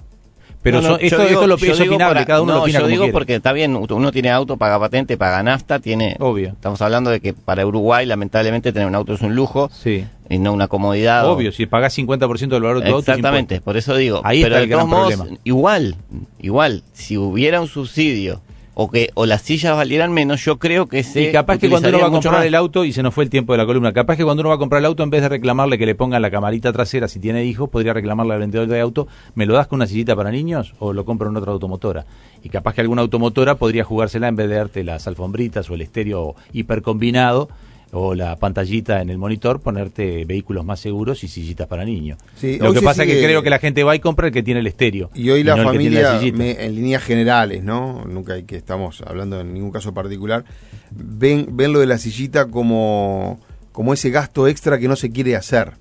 Pero 0.70 0.82
No, 0.82 0.88
no, 0.90 0.96
son- 0.96 1.06
esto, 1.06 1.18
digo- 1.20 1.30
esto 1.30 1.48
lo, 1.48 1.56
es 1.56 1.80
opinable, 1.80 1.98
para- 1.98 2.26
cada 2.26 2.42
uno 2.42 2.52
no, 2.52 2.58
lo 2.58 2.64
opina 2.64 2.80
yo 2.80 2.84
como 2.84 2.90
digo 2.90 3.02
quiere. 3.04 3.14
porque 3.14 3.36
está 3.36 3.54
bien, 3.54 3.76
uno 3.76 4.12
tiene 4.12 4.32
auto, 4.32 4.58
paga 4.58 4.78
patente, 4.80 5.16
paga 5.18 5.42
nafta, 5.44 5.80
tiene... 5.80 6.16
Obvio. 6.20 6.50
Estamos 6.50 6.82
hablando 6.82 7.10
de 7.10 7.20
que 7.22 7.34
para 7.34 7.66
Uruguay, 7.66 8.06
lamentablemente, 8.06 8.74
tener 8.74 8.88
un 8.88 8.96
auto 8.96 9.14
es 9.14 9.22
un 9.22 9.34
lujo 9.34 9.70
Sí. 9.74 10.06
y 10.30 10.40
no 10.40 10.52
una 10.52 10.68
comodidad. 10.68 11.26
o- 11.26 11.32
Obvio, 11.32 11.52
si 11.54 11.66
pagás 11.68 11.94
50% 11.98 12.56
del 12.56 12.64
valor 12.64 12.80
de 12.84 12.90
tu 12.90 12.96
auto. 12.96 13.12
Exactamente, 13.12 13.62
por 13.62 13.78
eso 13.78 13.96
digo. 13.96 14.20
Ahí 14.26 14.42
pero 14.44 14.56
está 14.56 14.58
de 14.58 14.64
el 14.66 14.70
gran 14.70 14.80
todos 14.82 14.90
modos, 14.90 15.14
problema. 15.16 15.38
igual, 15.46 15.96
igual, 16.40 16.84
si 16.94 17.18
hubiera 17.18 17.62
un 17.62 17.68
subsidio 17.68 18.42
o 18.80 18.92
que 18.92 19.10
o 19.16 19.26
las 19.26 19.42
sillas 19.42 19.76
valieran 19.76 20.14
menos, 20.14 20.46
yo 20.46 20.60
creo 20.60 20.86
que 20.86 21.02
se 21.02 21.24
Y 21.24 21.32
capaz 21.32 21.58
que 21.58 21.68
cuando 21.68 21.90
uno 21.90 22.00
va 22.00 22.08
a 22.08 22.12
comprar 22.12 22.36
más. 22.36 22.46
el 22.46 22.54
auto, 22.54 22.86
y 22.86 22.94
se 22.94 23.02
nos 23.02 23.12
fue 23.12 23.24
el 23.24 23.32
tiempo 23.32 23.54
de 23.54 23.58
la 23.58 23.66
columna, 23.66 23.92
capaz 23.92 24.18
que 24.18 24.24
cuando 24.24 24.42
uno 24.42 24.50
va 24.50 24.56
a 24.56 24.60
comprar 24.60 24.78
el 24.78 24.86
auto, 24.86 25.02
en 25.02 25.10
vez 25.10 25.24
de 25.24 25.30
reclamarle 25.30 25.80
que 25.80 25.88
le 25.88 25.96
pongan 25.96 26.22
la 26.22 26.30
camarita 26.30 26.72
trasera 26.72 27.08
si 27.08 27.20
tiene 27.20 27.44
hijos, 27.44 27.70
podría 27.70 27.94
reclamarle 27.94 28.36
al 28.36 28.40
vendedor 28.40 28.68
de 28.68 28.80
auto, 28.80 29.08
¿me 29.34 29.48
lo 29.48 29.56
das 29.56 29.66
con 29.66 29.78
una 29.78 29.88
sillita 29.88 30.16
para 30.16 30.30
niños 30.30 30.76
o 30.78 30.94
lo 30.94 31.06
compro 31.06 31.28
en 31.28 31.38
otra 31.38 31.54
automotora? 31.54 32.06
Y 32.44 32.50
capaz 32.50 32.76
que 32.76 32.82
alguna 32.82 33.02
automotora 33.02 33.56
podría 33.56 33.84
jugársela 33.84 34.28
en 34.28 34.36
vez 34.36 34.48
de 34.48 34.58
darte 34.58 34.84
las 34.84 35.08
alfombritas 35.08 35.68
o 35.72 35.74
el 35.74 35.82
estéreo 35.82 36.36
hipercombinado 36.54 37.50
o 37.94 38.14
la 38.16 38.36
pantallita 38.36 39.02
en 39.02 39.10
el 39.10 39.18
monitor, 39.18 39.62
ponerte 39.62 40.26
vehículos 40.26 40.66
más 40.66 40.80
seguros 40.80 41.24
y 41.24 41.28
sillitas 41.28 41.68
para 41.68 41.86
niños. 41.86 42.18
Sí, 42.36 42.58
lo 42.60 42.74
que 42.74 42.82
pasa 42.82 43.04
es 43.04 43.10
que 43.10 43.24
creo 43.24 43.42
que 43.42 43.50
la 43.50 43.60
gente 43.60 43.84
va 43.84 43.96
y 43.96 44.00
compra 44.00 44.28
el 44.28 44.34
que 44.34 44.44
tiene 44.44 44.60
el 44.60 44.68
estéreo. 44.68 45.10
Y 45.16 45.30
hoy 45.30 45.44
la 45.44 45.56
no 45.56 45.64
familia, 45.64 46.20
me- 46.34 46.66
en 46.66 46.76
líneas 46.76 47.02
generales, 47.04 47.64
¿no? 47.64 48.04
Nunca 48.06 48.34
hay 48.34 48.44
que 48.44 48.58
estamos 48.58 49.02
hablando 49.08 49.40
en 49.40 49.54
ningún 49.54 49.72
caso 49.72 49.94
particular, 49.94 50.44
ven, 50.92 51.48
ven 51.52 51.72
lo 51.74 51.80
de 51.80 51.86
la 51.86 51.98
sillita 51.98 52.48
como, 52.48 53.40
como 53.72 53.94
ese 53.94 54.10
gasto 54.10 54.48
extra 54.48 54.78
que 54.80 54.88
no 54.88 54.96
se 54.96 55.10
quiere 55.12 55.36
hacer. 55.36 55.74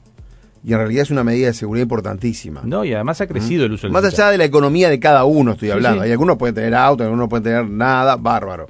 Y 0.65 0.73
en 0.73 0.79
realidad 0.79 1.03
es 1.03 1.11
una 1.13 1.23
medida 1.23 1.47
de 1.47 1.55
seguridad 1.55 1.83
importantísima. 1.85 2.61
No, 2.65 2.85
y 2.85 2.93
además 2.93 3.21
ha 3.21 3.27
crecido 3.29 3.67
el 3.67 3.73
uso 3.73 3.87
del 3.87 3.93
Más 3.93 4.05
allá 4.05 4.31
de 4.31 4.39
la 4.39 4.45
economía 4.45 4.89
de 4.91 4.99
cada 4.99 5.25
uno, 5.25 5.53
estoy 5.53 5.69
Sí, 5.69 5.73
hablando. 5.73 6.03
sí. 6.03 6.07
Hay 6.07 6.13
algunos 6.13 6.37
pueden 6.39 6.55
tener 6.57 6.75
auto, 6.75 7.05
algunos 7.05 7.29
pueden 7.29 7.45
tener 7.45 7.69
nada, 7.69 8.17
bárbaro. 8.17 8.67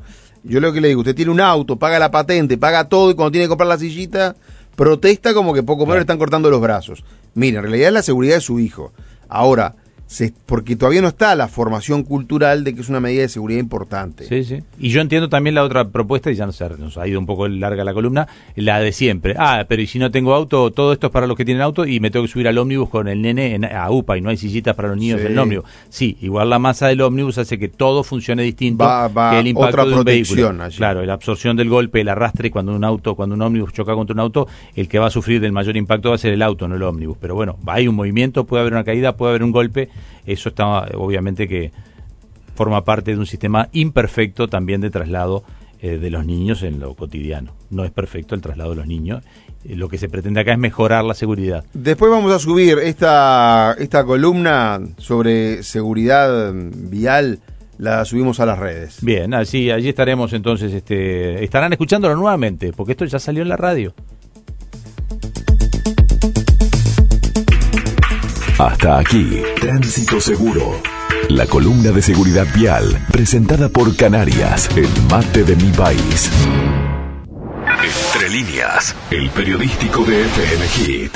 Yo 0.49 0.61
lo 0.61 0.73
que 0.73 0.81
le 0.81 0.89
digo, 0.89 1.01
usted 1.01 1.15
tiene 1.15 1.33
un 1.33 1.41
auto, 1.41 1.77
paga 1.77 1.99
la 1.99 2.13
patente, 2.13 2.57
paga 2.57 2.89
todo 2.89 3.11
y 3.11 3.15
cuando 3.15 3.33
tiene 3.33 3.47
que 3.47 3.49
comprar 3.49 3.69
la 3.69 3.79
sillita, 3.79 4.37
protesta 4.77 5.35
como 5.35 5.53
que 5.53 5.65
poco 5.65 5.85
menos 5.87 5.97
le 5.97 6.01
están 6.03 6.19
cortando 6.19 6.51
los 6.51 6.61
brazos. 6.61 7.03
Mire, 7.35 7.57
en 7.57 7.65
realidad 7.65 7.89
es 7.89 7.95
la 7.95 8.03
seguridad 8.03 8.37
de 8.37 8.41
su 8.41 8.61
hijo. 8.61 8.93
Ahora, 9.29 9.75
se- 10.07 10.33
porque 10.47 10.77
todavía 10.77 11.03
no 11.03 11.09
está 11.09 11.35
la 11.35 11.49
formación 11.49 12.05
cultural 12.05 12.63
de 12.63 12.75
que 12.75 12.81
es 12.81 12.89
una 12.89 13.01
medida 13.01 13.23
de 13.23 13.29
seguridad 13.29 13.59
importante. 13.61 14.25
Sí, 14.27 14.45
sí. 14.45 14.59
Y 14.79 14.91
yo 14.91 15.01
entiendo 15.01 15.29
también 15.29 15.55
la 15.55 15.65
otra 15.65 15.89
propuesta, 15.89 16.31
y 16.31 16.35
ya 16.37 16.47
nos 16.47 16.61
ha, 16.63 16.69
nos 16.71 16.97
ha 16.97 17.07
ido 17.09 17.19
un 17.19 17.27
poco 17.27 17.49
larga 17.49 17.83
la 17.85 17.93
columna, 17.93 18.29
la 18.55 18.79
de 18.81 18.93
siempre. 18.93 19.35
Ah, 19.37 19.65
pero 19.69 19.83
y 19.83 19.87
si 19.87 19.99
no 19.99 20.11
tengo 20.13 20.35
auto, 20.35 20.71
todo 20.71 20.93
esto 20.93 21.09
es 21.09 21.13
para 21.13 21.27
los 21.27 21.37
que 21.37 21.45
tienen 21.45 21.61
auto 21.63 21.87
y 21.87 21.99
me 22.01 22.11
tengo 22.11 22.25
que 22.25 22.31
subir 22.33 22.47
al 22.47 22.57
ómnibus 22.59 22.89
con 22.89 23.09
el 23.09 23.21
nene 23.21 23.55
en, 23.55 23.65
a 23.65 23.91
UPA 23.91 24.17
y 24.17 24.21
no 24.21 24.31
hay 24.31 24.37
sillitas 24.37 24.75
para 24.77 24.89
los 24.89 24.97
niños 24.97 25.21
Sí. 25.21 25.27
en 25.27 25.33
el 25.33 25.39
ómnibus. 25.39 25.65
Sí, 25.89 26.17
igual 26.21 26.51
la 26.51 26.59
masa 26.59 26.87
del 26.89 27.01
ómnibus 27.01 27.39
hace 27.39 27.59
que 27.59 27.69
todo 27.69 28.05
funcione 28.05 28.43
distinto 28.45 28.85
Va- 28.85 29.09
va 29.09 29.31
que 29.33 29.41
el 29.41 29.49
impacto 29.49 29.69
otra 29.83 29.85
de 29.87 29.95
un 29.99 30.05
vehículo. 30.05 30.55
allí. 30.63 30.77
Claro, 30.77 31.05
la 31.05 31.15
absorción 31.15 31.57
del 31.57 31.69
golpe, 31.69 32.01
el 32.03 32.09
arrastre 32.09 32.51
cuando 32.53 32.75
un 32.77 32.85
auto, 32.85 33.17
cuando 33.17 33.35
un 33.35 33.43
ómnibus 33.43 33.73
choca 33.73 33.95
contra 33.95 34.15
un 34.15 34.21
auto, 34.21 34.47
el 34.77 34.89
que 34.89 34.99
va 35.01 35.07
a 35.07 35.11
sufrir 35.11 35.41
del 35.41 35.51
mayor 35.53 35.77
impacto 35.77 36.11
va 36.11 36.15
a 36.15 36.19
ser 36.19 36.33
el 36.33 36.43
auto, 36.43 36.69
no 36.69 36.77
el 36.77 36.83
ómnibus. 36.85 37.17
Pero 37.21 37.35
bueno, 37.35 37.57
hay 37.67 37.89
un 37.89 37.97
movimiento, 37.97 38.45
puede 38.45 38.61
haber 38.61 38.73
una 38.75 38.85
caída, 38.85 39.17
puede 39.17 39.31
haber 39.31 39.43
un 39.43 39.51
golpe, 39.53 39.89
eso 40.27 40.49
está 40.51 40.89
obviamente 40.95 41.49
que 41.49 41.73
forma 42.55 42.85
parte 42.85 43.13
de 43.13 43.19
un 43.19 43.27
sistema 43.27 43.69
imperfecto 43.73 44.49
también 44.49 44.81
de 44.81 44.91
traslado 44.91 45.45
eh, 45.81 45.99
de 45.99 46.11
los 46.11 46.25
niños 46.25 46.63
en 46.63 46.81
lo 46.81 46.95
cotidiano. 46.95 47.53
No 47.71 47.85
es 47.85 47.91
perfecto 47.91 48.35
el 48.35 48.41
traslado 48.41 48.71
de 48.71 48.77
los 48.77 48.87
niños. 48.87 49.23
Eh, 49.65 49.77
lo 49.77 49.89
que 49.89 49.99
se 49.99 50.09
pretende 50.09 50.41
acá 50.41 50.53
es 50.53 50.59
mejorar 50.59 51.05
la 51.05 51.13
seguridad. 51.13 51.65
Después 51.75 52.11
vamos 52.11 52.33
a 52.33 52.39
subir 52.39 52.79
esta, 52.79 53.77
esta 53.79 54.05
columna 54.05 54.81
sobre 54.97 55.63
seguridad 55.63 56.53
vial, 56.55 57.41
la 57.77 58.07
subimos 58.07 58.41
a 58.41 58.47
las 58.47 58.59
redes. 58.59 58.99
Bien, 59.03 59.35
así 59.35 59.71
allí 59.71 59.91
estaremos 59.91 60.33
entonces, 60.33 60.73
este, 60.73 61.45
estarán 61.45 61.73
escuchándolo 61.73 62.17
nuevamente, 62.17 62.73
porque 62.73 62.93
esto 62.93 63.05
ya 63.05 63.19
salió 63.19 63.43
en 63.43 63.51
la 63.51 63.57
radio. 63.57 63.95
Hasta 68.59 68.99
aquí, 68.99 69.43
Tránsito 69.61 70.19
Seguro. 70.19 70.81
La 71.29 71.47
columna 71.47 71.91
de 71.91 72.01
seguridad 72.01 72.47
vial, 72.55 73.05
presentada 73.13 73.69
por 73.69 73.95
Canarias, 73.95 74.71
el 74.77 74.89
mate 75.11 75.45
de 75.45 75.55
mi 75.57 75.71
país. 75.73 76.31
Entre 77.67 78.31
líneas, 78.31 78.97
el 79.11 79.29
periodístico 79.29 80.05
de 80.05 80.23
FM 80.23 80.69
Hit. 80.69 81.13